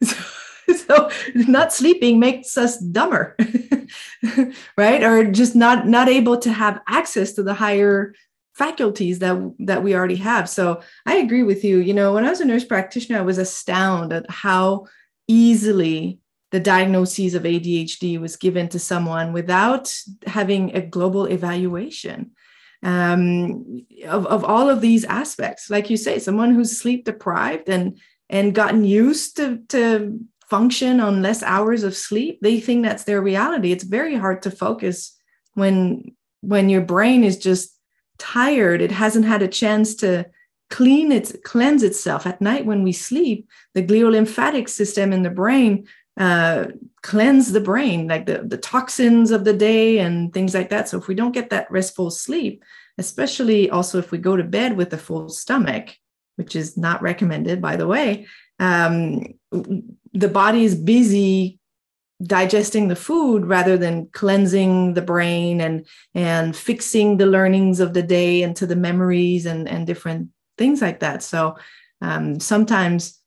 so 0.03 1.09
not 1.35 1.73
sleeping 1.73 2.19
makes 2.19 2.57
us 2.57 2.77
dumber 2.77 3.35
right 4.77 5.03
or 5.03 5.29
just 5.29 5.55
not 5.55 5.87
not 5.87 6.07
able 6.07 6.37
to 6.37 6.51
have 6.51 6.79
access 6.87 7.33
to 7.33 7.43
the 7.43 7.53
higher 7.53 8.13
faculties 8.53 9.19
that 9.19 9.53
that 9.59 9.83
we 9.83 9.95
already 9.95 10.15
have. 10.15 10.49
So 10.49 10.81
i 11.05 11.15
agree 11.17 11.43
with 11.43 11.63
you. 11.63 11.79
You 11.79 11.93
know 11.93 12.13
when 12.13 12.25
i 12.25 12.29
was 12.29 12.41
a 12.41 12.45
nurse 12.45 12.65
practitioner 12.65 13.19
i 13.19 13.23
was 13.23 13.37
astounded 13.37 14.23
at 14.23 14.29
how 14.29 14.85
easily 15.27 16.19
the 16.51 16.59
diagnosis 16.59 17.33
of 17.33 17.43
adhd 17.43 18.19
was 18.19 18.35
given 18.35 18.67
to 18.69 18.77
someone 18.77 19.33
without 19.33 19.91
having 20.27 20.75
a 20.75 20.81
global 20.81 21.25
evaluation 21.25 22.31
um, 22.83 23.85
of, 24.05 24.27
of 24.27 24.43
all 24.43 24.69
of 24.69 24.81
these 24.81 25.05
aspects. 25.05 25.69
Like 25.69 25.89
you 25.89 25.97
say 25.97 26.19
someone 26.19 26.53
who's 26.53 26.77
sleep 26.77 27.05
deprived 27.05 27.69
and 27.69 27.97
and 28.29 28.53
gotten 28.53 28.83
used 28.83 29.37
to 29.37 29.59
to 29.69 30.19
function 30.49 30.99
on 30.99 31.21
less 31.23 31.41
hours 31.41 31.83
of 31.83 31.95
sleep 31.95 32.37
they 32.41 32.59
think 32.59 32.83
that's 32.83 33.05
their 33.05 33.21
reality. 33.21 33.71
It's 33.71 33.83
very 33.83 34.15
hard 34.15 34.43
to 34.43 34.51
focus 34.51 35.17
when 35.53 36.15
when 36.41 36.69
your 36.69 36.81
brain 36.81 37.23
is 37.23 37.37
just 37.37 37.73
tired 38.17 38.81
it 38.81 38.91
hasn't 38.91 39.25
had 39.25 39.41
a 39.41 39.47
chance 39.47 39.95
to 39.95 40.25
clean 40.69 41.11
its 41.11 41.35
cleanse 41.43 41.83
itself. 41.83 42.25
At 42.25 42.41
night 42.41 42.65
when 42.65 42.83
we 42.83 42.91
sleep 42.91 43.47
the 43.73 43.83
gliolymphatic 43.83 44.69
system 44.69 45.13
in 45.13 45.23
the 45.23 45.29
brain 45.29 45.87
uh, 46.17 46.65
cleanse 47.01 47.51
the 47.51 47.59
brain 47.59 48.07
like 48.07 48.27
the, 48.27 48.43
the 48.45 48.57
toxins 48.57 49.31
of 49.31 49.45
the 49.45 49.53
day 49.53 49.99
and 49.99 50.31
things 50.31 50.53
like 50.53 50.69
that. 50.69 50.87
So 50.87 50.97
if 50.97 51.07
we 51.07 51.15
don't 51.15 51.31
get 51.31 51.49
that 51.49 51.69
restful 51.71 52.11
sleep 52.11 52.63
especially 52.97 53.69
also 53.69 53.97
if 53.97 54.11
we 54.11 54.17
go 54.17 54.35
to 54.35 54.43
bed 54.43 54.77
with 54.77 54.93
a 54.93 54.97
full 54.97 55.29
stomach 55.29 55.97
which 56.35 56.55
is 56.55 56.77
not 56.77 57.01
recommended 57.01 57.61
by 57.61 57.75
the 57.75 57.87
way 57.87 58.27
um, 58.59 59.23
the 60.13 60.27
body 60.27 60.63
is 60.63 60.75
busy 60.75 61.59
digesting 62.21 62.87
the 62.87 62.95
food 62.95 63.45
rather 63.45 63.77
than 63.77 64.07
cleansing 64.07 64.93
the 64.93 65.01
brain 65.01 65.61
and 65.61 65.85
and 66.13 66.55
fixing 66.55 67.17
the 67.17 67.25
learnings 67.25 67.79
of 67.79 67.93
the 67.93 68.03
day 68.03 68.41
into 68.41 68.65
the 68.65 68.75
memories 68.75 69.45
and 69.45 69.67
and 69.67 69.87
different 69.87 70.29
things 70.57 70.81
like 70.81 70.99
that. 70.99 71.23
So 71.23 71.57
um, 72.01 72.39
sometimes 72.39 73.19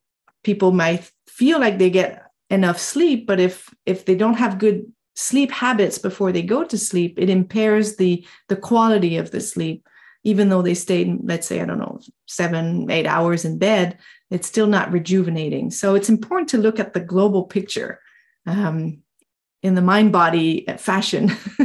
people 0.44 0.72
might 0.72 1.10
feel 1.28 1.58
like 1.58 1.78
they 1.78 1.90
get 1.90 2.22
enough 2.50 2.78
sleep 2.78 3.26
but 3.26 3.40
if 3.40 3.74
if 3.86 4.04
they 4.04 4.14
don't 4.14 4.34
have 4.34 4.58
good 4.58 4.86
sleep 5.16 5.50
habits 5.50 5.98
before 5.98 6.30
they 6.30 6.42
go 6.42 6.62
to 6.62 6.78
sleep 6.78 7.18
it 7.18 7.28
impairs 7.28 7.96
the 7.96 8.24
the 8.48 8.56
quality 8.56 9.16
of 9.16 9.30
the 9.30 9.40
sleep. 9.40 9.86
Even 10.22 10.48
though 10.48 10.62
they 10.62 10.74
stayed 10.74 11.18
let's 11.22 11.46
say 11.46 11.60
i 11.60 11.64
don't 11.64 11.78
know 11.78 12.00
seven 12.26 12.90
eight 12.90 13.06
hours 13.06 13.44
in 13.44 13.58
bed 13.58 13.98
it's 14.30 14.48
still 14.48 14.66
not 14.66 14.90
rejuvenating. 14.92 15.70
So 15.70 15.94
it's 15.94 16.08
important 16.08 16.48
to 16.50 16.58
look 16.58 16.80
at 16.80 16.94
the 16.94 17.00
global 17.00 17.44
picture 17.44 18.00
um, 18.46 19.02
in 19.62 19.74
the 19.74 19.82
mind 19.82 20.12
body 20.12 20.64
fashion. 20.78 21.32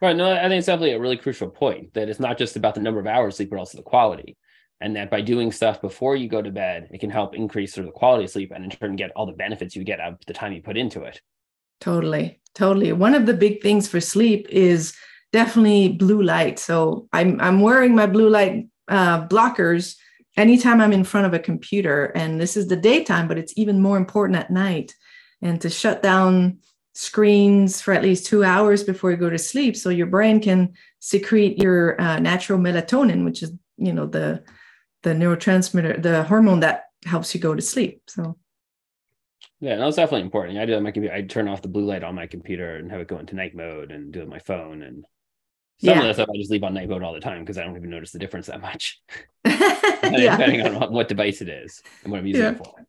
right. 0.00 0.16
No, 0.16 0.32
I 0.32 0.42
think 0.48 0.58
it's 0.58 0.66
definitely 0.66 0.92
a 0.92 1.00
really 1.00 1.16
crucial 1.16 1.48
point 1.48 1.94
that 1.94 2.08
it's 2.08 2.20
not 2.20 2.38
just 2.38 2.56
about 2.56 2.74
the 2.74 2.80
number 2.80 3.00
of 3.00 3.06
hours 3.06 3.36
sleep, 3.36 3.50
but 3.50 3.58
also 3.58 3.78
the 3.78 3.84
quality. 3.84 4.36
and 4.80 4.96
that 4.96 5.10
by 5.10 5.20
doing 5.20 5.52
stuff 5.52 5.80
before 5.80 6.16
you 6.16 6.28
go 6.28 6.42
to 6.42 6.50
bed, 6.50 6.88
it 6.90 6.98
can 6.98 7.10
help 7.10 7.34
increase 7.34 7.72
sort 7.72 7.86
of 7.86 7.92
the 7.94 7.98
quality 7.98 8.24
of 8.24 8.30
sleep 8.30 8.50
and 8.52 8.64
in 8.64 8.70
turn 8.70 8.96
get 8.96 9.12
all 9.14 9.26
the 9.26 9.32
benefits 9.32 9.76
you 9.76 9.84
get 9.84 10.00
out 10.00 10.14
of 10.14 10.18
the 10.26 10.34
time 10.34 10.52
you 10.52 10.60
put 10.60 10.76
into 10.76 11.02
it. 11.02 11.20
Totally. 11.80 12.40
Totally. 12.54 12.92
One 12.92 13.14
of 13.14 13.26
the 13.26 13.34
big 13.34 13.62
things 13.62 13.88
for 13.88 14.00
sleep 14.00 14.46
is 14.50 14.94
definitely 15.32 15.88
blue 15.88 16.22
light. 16.22 16.58
So 16.58 17.08
I'm 17.12 17.40
I'm 17.40 17.60
wearing 17.60 17.94
my 17.94 18.06
blue 18.06 18.28
light 18.28 18.66
uh, 18.88 19.26
blockers 19.26 19.96
anytime 20.36 20.80
I'm 20.80 20.92
in 20.92 21.04
front 21.04 21.26
of 21.26 21.34
a 21.34 21.38
computer. 21.38 22.06
And 22.14 22.40
this 22.40 22.56
is 22.56 22.68
the 22.68 22.76
daytime, 22.76 23.28
but 23.28 23.38
it's 23.38 23.54
even 23.56 23.80
more 23.80 23.96
important 23.96 24.38
at 24.38 24.50
night. 24.50 24.94
And 25.42 25.60
to 25.60 25.70
shut 25.70 26.02
down 26.02 26.58
screens 26.94 27.80
for 27.80 27.92
at 27.92 28.02
least 28.02 28.26
two 28.26 28.44
hours 28.44 28.84
before 28.84 29.10
you 29.10 29.16
go 29.16 29.30
to 29.30 29.38
sleep 29.38 29.76
so 29.76 29.88
your 29.88 30.06
brain 30.06 30.40
can 30.40 30.74
secrete 30.98 31.58
your 31.58 31.98
uh, 31.98 32.18
natural 32.18 32.58
melatonin 32.58 33.24
which 33.24 33.42
is 33.42 33.50
you 33.78 33.94
know 33.94 34.04
the 34.04 34.44
the 35.02 35.10
neurotransmitter, 35.10 36.02
the 36.02 36.24
hormone 36.24 36.60
that 36.60 36.84
helps 37.04 37.34
you 37.34 37.40
go 37.40 37.54
to 37.54 37.62
sleep. 37.62 38.02
So 38.06 38.36
yeah, 39.60 39.76
that's 39.76 39.96
definitely 39.96 40.22
important. 40.22 40.58
I 40.58 40.66
do 40.66 40.74
on 40.74 40.82
my 40.82 40.90
computer. 40.90 41.14
I 41.14 41.22
turn 41.22 41.48
off 41.48 41.62
the 41.62 41.68
blue 41.68 41.84
light 41.84 42.02
on 42.02 42.14
my 42.14 42.26
computer 42.26 42.76
and 42.76 42.90
have 42.90 43.00
it 43.00 43.08
go 43.08 43.18
into 43.18 43.36
night 43.36 43.54
mode 43.54 43.92
and 43.92 44.12
do 44.12 44.20
it 44.20 44.24
on 44.24 44.28
my 44.28 44.38
phone. 44.38 44.82
And 44.82 45.04
some 45.78 45.90
yeah. 45.90 46.00
of 46.00 46.06
the 46.06 46.14
stuff 46.14 46.28
I 46.32 46.38
just 46.38 46.50
leave 46.50 46.64
on 46.64 46.74
night 46.74 46.88
mode 46.88 47.02
all 47.02 47.12
the 47.12 47.20
time 47.20 47.40
because 47.40 47.58
I 47.58 47.64
don't 47.64 47.76
even 47.76 47.90
notice 47.90 48.12
the 48.12 48.18
difference 48.18 48.46
that 48.46 48.60
much. 48.60 49.00
yeah. 49.44 50.36
Depending 50.36 50.62
on 50.62 50.92
what 50.92 51.08
device 51.08 51.42
it 51.42 51.48
is 51.48 51.82
and 52.02 52.12
what 52.12 52.18
I'm 52.18 52.26
using 52.26 52.42
yeah. 52.42 52.50
it 52.50 52.58
for. 52.58 52.86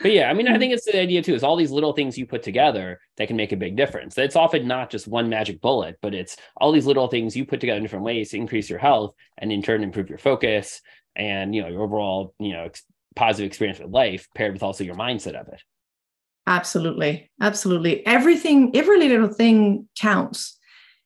But 0.00 0.12
yeah, 0.12 0.28
I 0.28 0.34
mean, 0.34 0.46
I 0.46 0.50
mm-hmm. 0.50 0.60
think 0.60 0.72
it's 0.74 0.84
the 0.84 1.00
idea 1.00 1.22
too, 1.22 1.34
is 1.34 1.42
all 1.42 1.56
these 1.56 1.70
little 1.70 1.92
things 1.92 2.18
you 2.18 2.26
put 2.26 2.42
together 2.42 3.00
that 3.16 3.28
can 3.28 3.36
make 3.36 3.52
a 3.52 3.56
big 3.56 3.76
difference. 3.76 4.16
It's 4.18 4.36
often 4.36 4.68
not 4.68 4.90
just 4.90 5.08
one 5.08 5.28
magic 5.28 5.60
bullet, 5.60 5.98
but 6.02 6.14
it's 6.14 6.36
all 6.56 6.72
these 6.72 6.86
little 6.86 7.08
things 7.08 7.36
you 7.36 7.46
put 7.46 7.60
together 7.60 7.78
in 7.78 7.82
different 7.82 8.04
ways 8.04 8.30
to 8.30 8.36
increase 8.36 8.68
your 8.68 8.78
health 8.78 9.14
and 9.38 9.50
in 9.50 9.62
turn 9.62 9.82
improve 9.82 10.10
your 10.10 10.18
focus 10.18 10.82
and 11.14 11.54
you 11.54 11.62
know 11.62 11.68
your 11.68 11.82
overall 11.82 12.34
you 12.38 12.52
know 12.52 12.64
ex- 12.64 12.84
positive 13.14 13.46
experience 13.46 13.78
with 13.78 13.90
life 13.90 14.28
paired 14.34 14.52
with 14.52 14.62
also 14.62 14.84
your 14.84 14.94
mindset 14.94 15.34
of 15.34 15.48
it. 15.48 15.62
Absolutely. 16.46 17.30
Absolutely. 17.40 18.06
Everything 18.06 18.76
every 18.76 18.98
little 18.98 19.28
thing 19.28 19.88
counts 19.98 20.58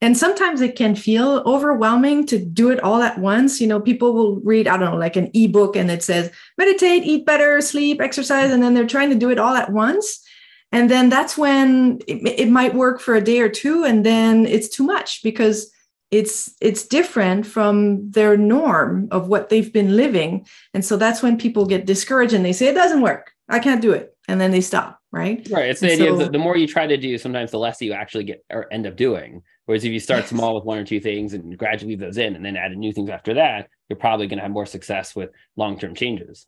and 0.03 0.17
sometimes 0.17 0.63
it 0.63 0.77
can 0.77 0.95
feel 0.95 1.43
overwhelming 1.45 2.25
to 2.27 2.39
do 2.39 2.71
it 2.71 2.81
all 2.81 3.03
at 3.03 3.19
once. 3.19 3.61
You 3.61 3.67
know 3.67 3.81
people 3.81 4.15
will 4.15 4.41
read 4.41 4.67
i 4.67 4.77
don't 4.77 4.93
know 4.93 4.97
like 4.97 5.17
an 5.17 5.31
ebook 5.35 5.77
and 5.77 5.91
it 5.91 6.03
says 6.03 6.31
meditate 6.57 7.05
eat 7.05 7.27
better 7.27 7.61
sleep 7.61 8.01
exercise 8.01 8.51
and 8.51 8.63
then 8.63 8.75
they're 8.75 8.87
trying 8.87 9.11
to 9.11 9.17
do 9.17 9.31
it 9.31 9.39
all 9.39 9.55
at 9.55 9.73
once. 9.73 10.25
And 10.73 10.89
then 10.89 11.09
that's 11.09 11.37
when 11.37 11.99
it, 12.07 12.23
it 12.39 12.49
might 12.49 12.75
work 12.75 13.01
for 13.01 13.15
a 13.15 13.21
day 13.21 13.41
or 13.41 13.49
two 13.49 13.85
and 13.85 14.07
then 14.07 14.47
it's 14.47 14.69
too 14.69 14.85
much 14.85 15.23
because 15.23 15.71
it's 16.11 16.55
it's 16.61 16.87
different 16.87 17.47
from 17.47 18.11
their 18.11 18.37
norm 18.37 19.07
of 19.11 19.29
what 19.29 19.49
they've 19.49 19.73
been 19.73 19.97
living. 19.97 20.47
And 20.75 20.85
so 20.85 20.97
that's 20.97 21.23
when 21.23 21.39
people 21.39 21.67
get 21.67 21.87
discouraged 21.87 22.33
and 22.33 22.45
they 22.45 22.53
say 22.53 22.69
it 22.69 22.75
doesn't 22.75 23.03
work. 23.03 23.33
I 23.49 23.59
can't 23.59 23.83
do 23.83 23.93
it. 23.93 24.17
And 24.29 24.41
then 24.41 24.51
they 24.51 24.61
stop 24.61 25.01
right? 25.13 25.47
Right. 25.51 25.71
It's 25.71 25.81
the 25.81 25.93
and 25.93 26.03
idea 26.03 26.17
so, 26.17 26.29
the 26.29 26.39
more 26.39 26.57
you 26.57 26.67
try 26.67 26.87
to 26.87 26.97
do 26.97 27.19
sometimes 27.19 27.51
the 27.51 27.59
less 27.59 27.81
you 27.83 27.93
actually 27.93 28.25
get 28.25 28.45
or 28.51 28.73
end 28.73 28.87
up 28.87 28.97
doing 28.97 29.43
whereas 29.71 29.85
if 29.85 29.93
you 29.93 30.01
start 30.01 30.27
small 30.35 30.57
with 30.57 30.65
one 30.65 30.79
or 30.79 30.85
two 30.85 30.99
things 30.99 31.33
and 31.33 31.57
gradually 31.57 31.95
those 31.95 32.19
in 32.19 32.35
and 32.35 32.45
then 32.45 32.57
add 32.57 32.77
new 32.77 32.93
things 32.93 33.09
after 33.09 33.35
that 33.35 33.69
you're 33.89 33.97
probably 33.97 34.27
going 34.27 34.39
to 34.39 34.43
have 34.43 34.51
more 34.51 34.67
success 34.67 35.15
with 35.15 35.31
long-term 35.57 35.95
changes 35.95 36.47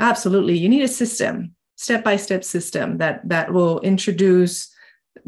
absolutely 0.00 0.58
you 0.58 0.68
need 0.68 0.82
a 0.82 0.88
system 0.88 1.54
step-by-step 1.76 2.42
system 2.42 2.98
that 2.98 3.20
that 3.28 3.52
will 3.52 3.78
introduce 3.80 4.74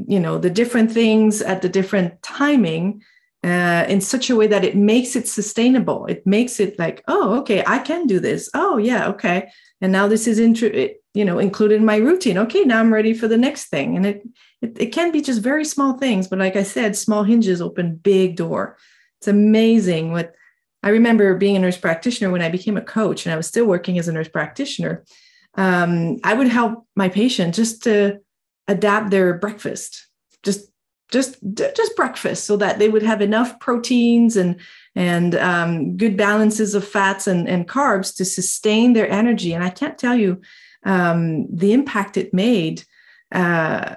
you 0.08 0.18
know 0.18 0.36
the 0.36 0.50
different 0.50 0.90
things 0.90 1.40
at 1.40 1.62
the 1.62 1.68
different 1.68 2.20
timing 2.22 3.00
uh, 3.44 3.84
in 3.88 4.00
such 4.00 4.30
a 4.30 4.36
way 4.36 4.48
that 4.48 4.64
it 4.64 4.74
makes 4.74 5.14
it 5.14 5.28
sustainable. 5.28 6.06
It 6.06 6.26
makes 6.26 6.58
it 6.58 6.76
like, 6.76 7.04
oh, 7.06 7.38
okay, 7.38 7.62
I 7.64 7.78
can 7.78 8.08
do 8.08 8.18
this. 8.18 8.50
Oh, 8.52 8.78
yeah, 8.78 9.06
okay. 9.10 9.48
And 9.80 9.92
now 9.92 10.08
this 10.08 10.26
is 10.26 10.40
intro, 10.40 10.70
you 11.14 11.24
know, 11.24 11.38
included 11.38 11.76
in 11.76 11.84
my 11.84 11.98
routine. 11.98 12.36
Okay, 12.36 12.64
now 12.64 12.80
I'm 12.80 12.92
ready 12.92 13.14
for 13.14 13.28
the 13.28 13.38
next 13.38 13.66
thing. 13.66 13.96
And 13.96 14.06
it, 14.06 14.22
it 14.62 14.76
it 14.78 14.86
can 14.92 15.12
be 15.12 15.20
just 15.20 15.40
very 15.40 15.64
small 15.64 15.98
things, 15.98 16.28
but 16.28 16.38
like 16.38 16.56
I 16.56 16.62
said, 16.62 16.96
small 16.96 17.24
hinges 17.24 17.60
open 17.60 17.96
big 17.96 18.36
door. 18.36 18.76
It's 19.18 19.28
amazing 19.28 20.12
what 20.12 20.34
I 20.82 20.90
remember 20.90 21.34
being 21.36 21.56
a 21.56 21.58
nurse 21.58 21.76
practitioner 21.76 22.30
when 22.30 22.42
I 22.42 22.48
became 22.48 22.76
a 22.76 22.82
coach 22.82 23.26
and 23.26 23.32
I 23.32 23.36
was 23.36 23.46
still 23.46 23.66
working 23.66 23.98
as 23.98 24.08
a 24.08 24.12
nurse 24.12 24.28
practitioner. 24.28 25.04
Um, 25.54 26.18
I 26.22 26.34
would 26.34 26.48
help 26.48 26.86
my 26.94 27.08
patient 27.08 27.54
just 27.54 27.82
to 27.84 28.20
adapt 28.68 29.10
their 29.10 29.34
breakfast, 29.34 30.06
just 30.42 30.70
just 31.10 31.38
just 31.54 31.96
breakfast 31.96 32.44
so 32.44 32.56
that 32.56 32.78
they 32.78 32.88
would 32.88 33.02
have 33.02 33.22
enough 33.22 33.58
proteins 33.60 34.36
and 34.36 34.56
and 34.94 35.34
um, 35.36 35.96
good 35.96 36.16
balances 36.16 36.74
of 36.74 36.86
fats 36.86 37.26
and, 37.26 37.48
and 37.48 37.68
carbs 37.68 38.14
to 38.16 38.24
sustain 38.24 38.92
their 38.92 39.10
energy 39.10 39.52
and 39.52 39.64
i 39.64 39.70
can't 39.70 39.98
tell 39.98 40.14
you 40.14 40.40
um, 40.84 41.46
the 41.54 41.72
impact 41.72 42.16
it 42.16 42.34
made 42.34 42.84
uh, 43.32 43.94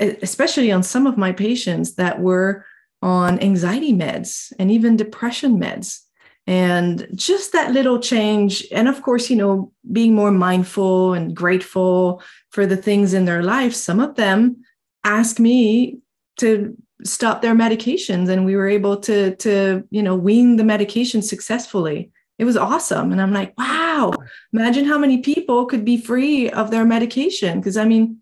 especially 0.00 0.72
on 0.72 0.82
some 0.82 1.06
of 1.06 1.18
my 1.18 1.32
patients 1.32 1.94
that 1.94 2.20
were 2.20 2.64
on 3.02 3.38
anxiety 3.40 3.92
meds 3.92 4.52
and 4.58 4.70
even 4.70 4.96
depression 4.96 5.60
meds. 5.60 6.00
And 6.46 7.06
just 7.14 7.52
that 7.52 7.72
little 7.72 8.00
change 8.00 8.66
and 8.72 8.88
of 8.88 9.02
course 9.02 9.30
you 9.30 9.36
know 9.36 9.72
being 9.92 10.14
more 10.14 10.32
mindful 10.32 11.12
and 11.12 11.36
grateful 11.36 12.22
for 12.50 12.66
the 12.66 12.76
things 12.76 13.14
in 13.14 13.24
their 13.24 13.42
life 13.42 13.74
some 13.74 14.00
of 14.00 14.16
them 14.16 14.64
ask 15.04 15.38
me 15.38 15.98
to 16.38 16.76
stop 17.04 17.40
their 17.40 17.54
medications 17.54 18.28
and 18.28 18.44
we 18.44 18.56
were 18.56 18.68
able 18.68 18.96
to 18.96 19.36
to 19.36 19.84
you 19.90 20.02
know 20.02 20.16
wean 20.16 20.56
the 20.56 20.64
medication 20.64 21.22
successfully. 21.22 22.10
It 22.38 22.44
was 22.44 22.56
awesome. 22.56 23.12
And 23.12 23.20
i'm 23.20 23.34
like 23.34 23.56
wow 23.56 24.12
imagine 24.52 24.86
how 24.86 24.98
many 24.98 25.18
people 25.18 25.66
could 25.66 25.84
be 25.84 25.98
free 25.98 26.50
of 26.50 26.70
their 26.70 26.86
medication. 26.86 27.60
Because 27.60 27.76
i 27.76 27.84
mean 27.84 28.20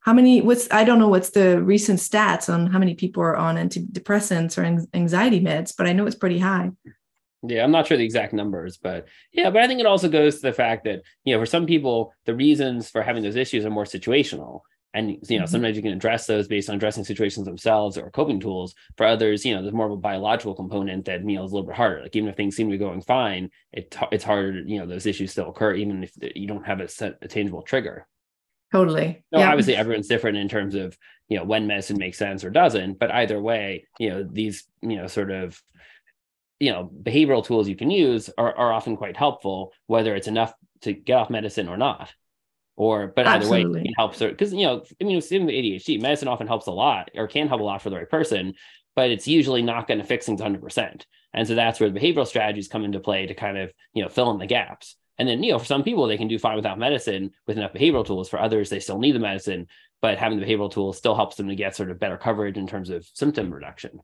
how 0.00 0.12
many 0.12 0.40
what's 0.40 0.70
i 0.70 0.84
don't 0.84 0.98
know 0.98 1.08
what's 1.08 1.30
the 1.30 1.62
recent 1.62 1.98
stats 1.98 2.52
on 2.52 2.66
how 2.66 2.78
many 2.78 2.94
people 2.94 3.22
are 3.22 3.36
on 3.36 3.56
antidepressants 3.56 4.58
or 4.58 4.86
anxiety 4.94 5.40
meds 5.40 5.74
but 5.76 5.86
i 5.86 5.92
know 5.92 6.06
it's 6.06 6.16
pretty 6.16 6.38
high. 6.38 6.70
Yeah, 7.42 7.64
I'm 7.64 7.70
not 7.70 7.86
sure 7.86 7.96
the 7.96 8.04
exact 8.04 8.34
numbers, 8.34 8.76
but 8.76 9.08
yeah, 9.32 9.48
but 9.50 9.62
I 9.62 9.66
think 9.66 9.80
it 9.80 9.86
also 9.86 10.08
goes 10.08 10.36
to 10.36 10.42
the 10.42 10.52
fact 10.52 10.84
that, 10.84 11.00
you 11.24 11.34
know, 11.34 11.40
for 11.40 11.46
some 11.46 11.64
people, 11.64 12.12
the 12.26 12.34
reasons 12.34 12.90
for 12.90 13.02
having 13.02 13.22
those 13.22 13.36
issues 13.36 13.64
are 13.64 13.70
more 13.70 13.84
situational. 13.84 14.60
And 14.92 15.10
you 15.28 15.38
know 15.38 15.44
mm-hmm. 15.44 15.52
sometimes 15.52 15.76
you 15.76 15.84
can 15.84 15.92
address 15.92 16.26
those 16.26 16.48
based 16.48 16.68
on 16.68 16.74
addressing 16.74 17.04
situations 17.04 17.46
themselves 17.46 17.96
or 17.96 18.10
coping 18.10 18.40
tools. 18.40 18.74
For 18.96 19.06
others 19.06 19.44
you 19.44 19.54
know 19.54 19.62
there's 19.62 19.72
more 19.72 19.86
of 19.86 19.92
a 19.92 19.96
biological 19.96 20.52
component 20.52 21.04
that 21.04 21.20
you 21.20 21.36
know 21.36 21.44
is 21.44 21.52
a 21.52 21.54
little 21.54 21.68
bit 21.68 21.76
harder. 21.76 22.02
Like 22.02 22.16
even 22.16 22.28
if 22.28 22.36
things 22.36 22.56
seem 22.56 22.66
to 22.66 22.72
be 22.72 22.84
going 22.84 23.00
fine 23.00 23.50
it, 23.72 23.96
it's 24.10 24.24
harder 24.24 24.62
you 24.62 24.80
know 24.80 24.86
those 24.86 25.06
issues 25.06 25.30
still 25.30 25.48
occur 25.48 25.74
even 25.74 26.02
if 26.02 26.12
you 26.34 26.48
don't 26.48 26.66
have 26.66 26.80
a 26.80 26.88
set 26.88 27.18
a 27.22 27.28
tangible 27.28 27.62
trigger 27.62 28.08
totally 28.72 29.22
no 29.32 29.40
yeah. 29.40 29.48
obviously 29.48 29.76
everyone's 29.76 30.08
different 30.08 30.36
in 30.36 30.48
terms 30.48 30.74
of 30.74 30.96
you 31.28 31.36
know 31.36 31.44
when 31.44 31.66
medicine 31.66 31.98
makes 31.98 32.18
sense 32.18 32.44
or 32.44 32.50
doesn't 32.50 32.98
but 32.98 33.10
either 33.10 33.40
way 33.40 33.86
you 33.98 34.10
know 34.10 34.22
these 34.22 34.64
you 34.82 34.96
know 34.96 35.06
sort 35.06 35.30
of 35.30 35.60
you 36.58 36.70
know 36.70 36.90
behavioral 37.02 37.44
tools 37.44 37.68
you 37.68 37.76
can 37.76 37.90
use 37.90 38.30
are, 38.36 38.54
are 38.54 38.72
often 38.72 38.96
quite 38.96 39.16
helpful 39.16 39.72
whether 39.86 40.14
it's 40.14 40.28
enough 40.28 40.52
to 40.82 40.92
get 40.92 41.14
off 41.14 41.30
medicine 41.30 41.68
or 41.68 41.76
not 41.76 42.12
or 42.76 43.08
but 43.08 43.26
either 43.26 43.44
Absolutely. 43.44 43.80
way 43.80 43.86
it 43.86 43.94
helps 43.96 44.18
her 44.20 44.28
because 44.28 44.52
you 44.52 44.64
know 44.64 44.84
i 45.00 45.04
mean 45.04 45.16
with 45.16 45.30
adhd 45.30 46.00
medicine 46.00 46.28
often 46.28 46.46
helps 46.46 46.66
a 46.66 46.72
lot 46.72 47.10
or 47.14 47.26
can 47.26 47.48
help 47.48 47.60
a 47.60 47.64
lot 47.64 47.82
for 47.82 47.90
the 47.90 47.96
right 47.96 48.10
person 48.10 48.54
but 48.94 49.10
it's 49.10 49.28
usually 49.28 49.62
not 49.62 49.86
going 49.86 49.98
to 49.98 50.04
fix 50.04 50.26
things 50.26 50.40
100% 50.40 51.04
and 51.32 51.46
so 51.46 51.54
that's 51.54 51.80
where 51.80 51.90
the 51.90 51.98
behavioral 51.98 52.26
strategies 52.26 52.68
come 52.68 52.84
into 52.84 53.00
play 53.00 53.26
to 53.26 53.34
kind 53.34 53.58
of 53.58 53.72
you 53.94 54.02
know 54.02 54.08
fill 54.08 54.30
in 54.30 54.38
the 54.38 54.46
gaps 54.46 54.96
and 55.20 55.28
then 55.28 55.42
you 55.42 55.52
know 55.52 55.58
for 55.58 55.66
some 55.66 55.84
people 55.84 56.06
they 56.06 56.16
can 56.16 56.26
do 56.26 56.38
fine 56.38 56.56
without 56.56 56.78
medicine 56.78 57.30
with 57.46 57.58
enough 57.58 57.74
behavioral 57.74 58.04
tools 58.04 58.28
for 58.28 58.40
others 58.40 58.70
they 58.70 58.80
still 58.80 58.98
need 58.98 59.12
the 59.12 59.20
medicine 59.20 59.68
but 60.00 60.18
having 60.18 60.40
the 60.40 60.46
behavioral 60.46 60.72
tools 60.72 60.96
still 60.96 61.14
helps 61.14 61.36
them 61.36 61.48
to 61.48 61.54
get 61.54 61.76
sort 61.76 61.90
of 61.90 62.00
better 62.00 62.16
coverage 62.16 62.56
in 62.56 62.66
terms 62.66 62.90
of 62.90 63.06
symptom 63.14 63.52
reduction 63.52 64.00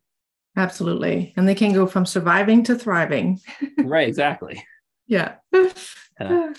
absolutely 0.57 1.33
and 1.37 1.49
they 1.49 1.55
can 1.55 1.73
go 1.73 1.87
from 1.87 2.07
surviving 2.07 2.63
to 2.63 2.77
thriving 2.77 3.41
right 3.79 4.07
exactly 4.07 4.63
yeah 5.07 5.37
uh, 6.21 6.53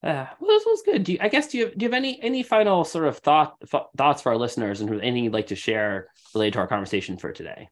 uh, 0.00 0.26
well, 0.38 0.48
this 0.56 0.64
was 0.64 0.82
good. 0.84 1.02
Do 1.02 1.14
you, 1.14 1.18
I 1.20 1.28
guess 1.28 1.48
do 1.48 1.58
you 1.58 1.70
do 1.70 1.84
you 1.84 1.88
have 1.88 1.96
any 1.96 2.22
any 2.22 2.44
final 2.44 2.84
sort 2.84 3.06
of 3.06 3.18
thought 3.18 3.56
thoughts 3.96 4.22
for 4.22 4.30
our 4.30 4.38
listeners 4.38 4.80
and 4.80 4.88
anything 4.90 5.24
you'd 5.24 5.32
like 5.32 5.48
to 5.48 5.56
share 5.56 6.06
related 6.34 6.52
to 6.52 6.58
our 6.60 6.68
conversation 6.68 7.18
for 7.18 7.32
today? 7.32 7.68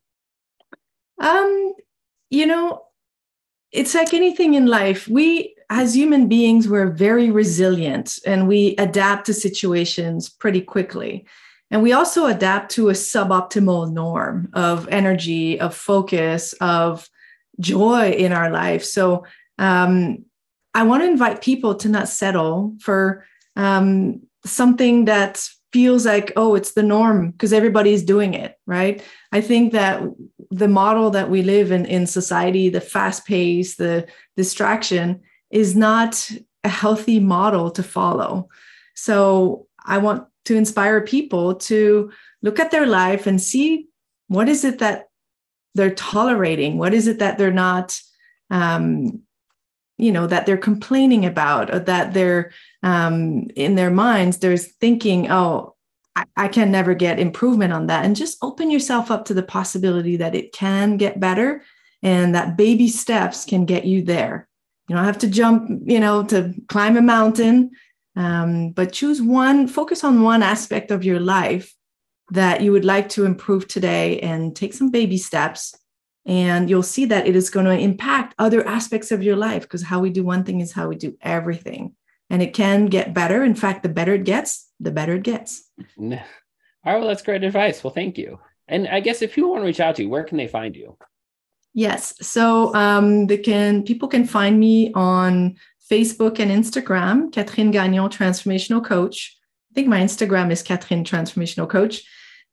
Um, 1.20 1.72
you 2.28 2.46
know, 2.46 2.82
it's 3.70 3.94
like 3.94 4.12
anything 4.12 4.54
in 4.54 4.66
life. 4.66 5.06
We 5.06 5.55
as 5.68 5.96
human 5.96 6.28
beings, 6.28 6.68
we're 6.68 6.90
very 6.90 7.30
resilient 7.30 8.18
and 8.24 8.46
we 8.46 8.76
adapt 8.76 9.26
to 9.26 9.34
situations 9.34 10.28
pretty 10.28 10.60
quickly. 10.60 11.26
And 11.70 11.82
we 11.82 11.92
also 11.92 12.26
adapt 12.26 12.70
to 12.72 12.90
a 12.90 12.92
suboptimal 12.92 13.92
norm 13.92 14.48
of 14.52 14.88
energy, 14.88 15.58
of 15.58 15.74
focus, 15.74 16.52
of 16.60 17.08
joy 17.58 18.10
in 18.10 18.32
our 18.32 18.50
life. 18.50 18.84
So 18.84 19.24
um, 19.58 20.24
I 20.74 20.84
want 20.84 21.02
to 21.02 21.08
invite 21.08 21.42
people 21.42 21.74
to 21.76 21.88
not 21.88 22.08
settle 22.08 22.76
for 22.80 23.24
um, 23.56 24.20
something 24.44 25.06
that 25.06 25.48
feels 25.72 26.06
like, 26.06 26.32
oh, 26.36 26.54
it's 26.54 26.72
the 26.72 26.82
norm 26.82 27.32
because 27.32 27.52
everybody's 27.52 28.04
doing 28.04 28.34
it, 28.34 28.56
right? 28.66 29.02
I 29.32 29.40
think 29.40 29.72
that 29.72 30.02
the 30.50 30.68
model 30.68 31.10
that 31.10 31.28
we 31.28 31.42
live 31.42 31.72
in 31.72 31.84
in 31.86 32.06
society, 32.06 32.68
the 32.68 32.80
fast 32.80 33.26
pace, 33.26 33.74
the 33.74 34.06
distraction, 34.36 35.22
is 35.56 35.74
not 35.74 36.30
a 36.64 36.68
healthy 36.68 37.18
model 37.18 37.70
to 37.70 37.82
follow. 37.82 38.46
So 38.94 39.66
I 39.82 39.96
want 39.96 40.28
to 40.44 40.54
inspire 40.54 41.00
people 41.00 41.54
to 41.54 42.12
look 42.42 42.60
at 42.60 42.70
their 42.70 42.84
life 42.84 43.26
and 43.26 43.40
see 43.40 43.88
what 44.28 44.50
is 44.50 44.64
it 44.64 44.80
that 44.80 45.08
they're 45.74 45.94
tolerating? 45.94 46.76
What 46.76 46.92
is 46.92 47.06
it 47.06 47.20
that 47.20 47.38
they're 47.38 47.50
not, 47.50 47.98
um, 48.50 49.22
you 49.96 50.12
know, 50.12 50.26
that 50.26 50.44
they're 50.44 50.58
complaining 50.58 51.24
about 51.24 51.74
or 51.74 51.78
that 51.78 52.12
they're 52.12 52.52
um, 52.82 53.48
in 53.56 53.76
their 53.76 53.90
minds, 53.90 54.38
there's 54.38 54.66
thinking, 54.66 55.30
oh, 55.30 55.74
I 56.36 56.48
can 56.48 56.70
never 56.70 56.94
get 56.94 57.18
improvement 57.18 57.72
on 57.72 57.86
that. 57.86 58.04
And 58.04 58.14
just 58.14 58.38
open 58.42 58.70
yourself 58.70 59.10
up 59.10 59.24
to 59.26 59.34
the 59.34 59.42
possibility 59.42 60.16
that 60.16 60.34
it 60.34 60.52
can 60.52 60.98
get 60.98 61.20
better 61.20 61.62
and 62.02 62.34
that 62.34 62.56
baby 62.56 62.88
steps 62.88 63.46
can 63.46 63.64
get 63.64 63.86
you 63.86 64.02
there. 64.02 64.48
You 64.88 64.96
don't 64.96 65.04
have 65.04 65.18
to 65.18 65.28
jump, 65.28 65.82
you 65.84 66.00
know, 66.00 66.22
to 66.24 66.54
climb 66.68 66.96
a 66.96 67.02
mountain, 67.02 67.72
um, 68.14 68.70
but 68.70 68.92
choose 68.92 69.20
one, 69.20 69.66
focus 69.68 70.04
on 70.04 70.22
one 70.22 70.42
aspect 70.42 70.90
of 70.90 71.04
your 71.04 71.20
life 71.20 71.74
that 72.30 72.60
you 72.60 72.72
would 72.72 72.84
like 72.84 73.08
to 73.10 73.24
improve 73.24 73.68
today 73.68 74.20
and 74.20 74.54
take 74.54 74.74
some 74.74 74.90
baby 74.90 75.18
steps. 75.18 75.74
And 76.24 76.68
you'll 76.68 76.82
see 76.82 77.04
that 77.06 77.26
it 77.26 77.36
is 77.36 77.50
going 77.50 77.66
to 77.66 77.78
impact 77.78 78.34
other 78.38 78.66
aspects 78.66 79.12
of 79.12 79.22
your 79.22 79.36
life 79.36 79.62
because 79.62 79.82
how 79.82 80.00
we 80.00 80.10
do 80.10 80.24
one 80.24 80.42
thing 80.44 80.60
is 80.60 80.72
how 80.72 80.88
we 80.88 80.96
do 80.96 81.16
everything. 81.20 81.94
And 82.30 82.42
it 82.42 82.54
can 82.54 82.86
get 82.86 83.14
better. 83.14 83.44
In 83.44 83.54
fact, 83.54 83.84
the 83.84 83.88
better 83.88 84.14
it 84.14 84.24
gets, 84.24 84.68
the 84.80 84.90
better 84.90 85.14
it 85.14 85.22
gets. 85.22 85.70
All 86.84 86.92
right. 86.92 86.98
Well, 86.98 87.08
that's 87.08 87.22
great 87.22 87.44
advice. 87.44 87.84
Well, 87.84 87.92
thank 87.92 88.18
you. 88.18 88.40
And 88.66 88.88
I 88.88 88.98
guess 89.00 89.22
if 89.22 89.34
people 89.34 89.50
want 89.50 89.62
to 89.62 89.66
reach 89.66 89.78
out 89.78 89.96
to 89.96 90.02
you, 90.02 90.08
where 90.08 90.24
can 90.24 90.36
they 90.36 90.48
find 90.48 90.74
you? 90.74 90.96
Yes. 91.76 92.14
So 92.26 92.74
um, 92.74 93.26
they 93.26 93.36
can 93.36 93.82
people 93.82 94.08
can 94.08 94.26
find 94.26 94.58
me 94.58 94.94
on 94.94 95.56
Facebook 95.92 96.40
and 96.40 96.50
Instagram, 96.50 97.30
Catherine 97.30 97.70
Gagnon 97.70 98.08
Transformational 98.08 98.82
Coach. 98.82 99.36
I 99.70 99.74
think 99.74 99.86
my 99.86 100.00
Instagram 100.00 100.50
is 100.50 100.62
Catherine 100.62 101.04
Transformational 101.04 101.68
Coach. 101.68 102.02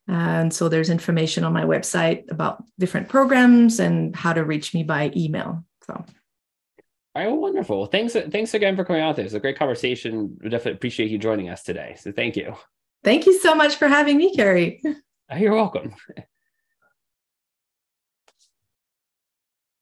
And 0.08 0.54
so 0.54 0.70
there's 0.70 0.92
information 0.92 1.44
on 1.44 1.52
my 1.52 1.64
website 1.64 2.30
about 2.30 2.64
different 2.78 3.10
programs 3.10 3.80
and 3.80 4.16
how 4.16 4.34
to 4.34 4.46
reach 4.46 4.76
me 4.76 4.84
by 4.84 5.12
email. 5.16 5.66
So. 5.86 5.94
All 5.94 7.24
right, 7.24 7.28
well, 7.28 7.38
wonderful. 7.38 7.86
Thanks, 7.86 8.14
thanks 8.14 8.54
again 8.54 8.76
for 8.76 8.84
coming 8.84 9.02
out. 9.02 9.16
There, 9.16 9.24
it's 9.24 9.34
a 9.34 9.40
great 9.40 9.58
conversation. 9.58 10.38
We 10.44 10.50
definitely 10.50 10.74
appreciate 10.74 11.10
you 11.10 11.18
joining 11.18 11.50
us 11.50 11.64
today. 11.64 11.96
So 11.98 12.12
thank 12.12 12.36
you. 12.36 12.56
Thank 13.04 13.26
you 13.26 13.40
so 13.40 13.56
much 13.56 13.76
for 13.76 13.88
having 13.88 14.18
me, 14.18 14.36
Carrie. 14.36 14.82
Uh, 15.32 15.38
you're 15.38 15.54
welcome. 15.54 15.96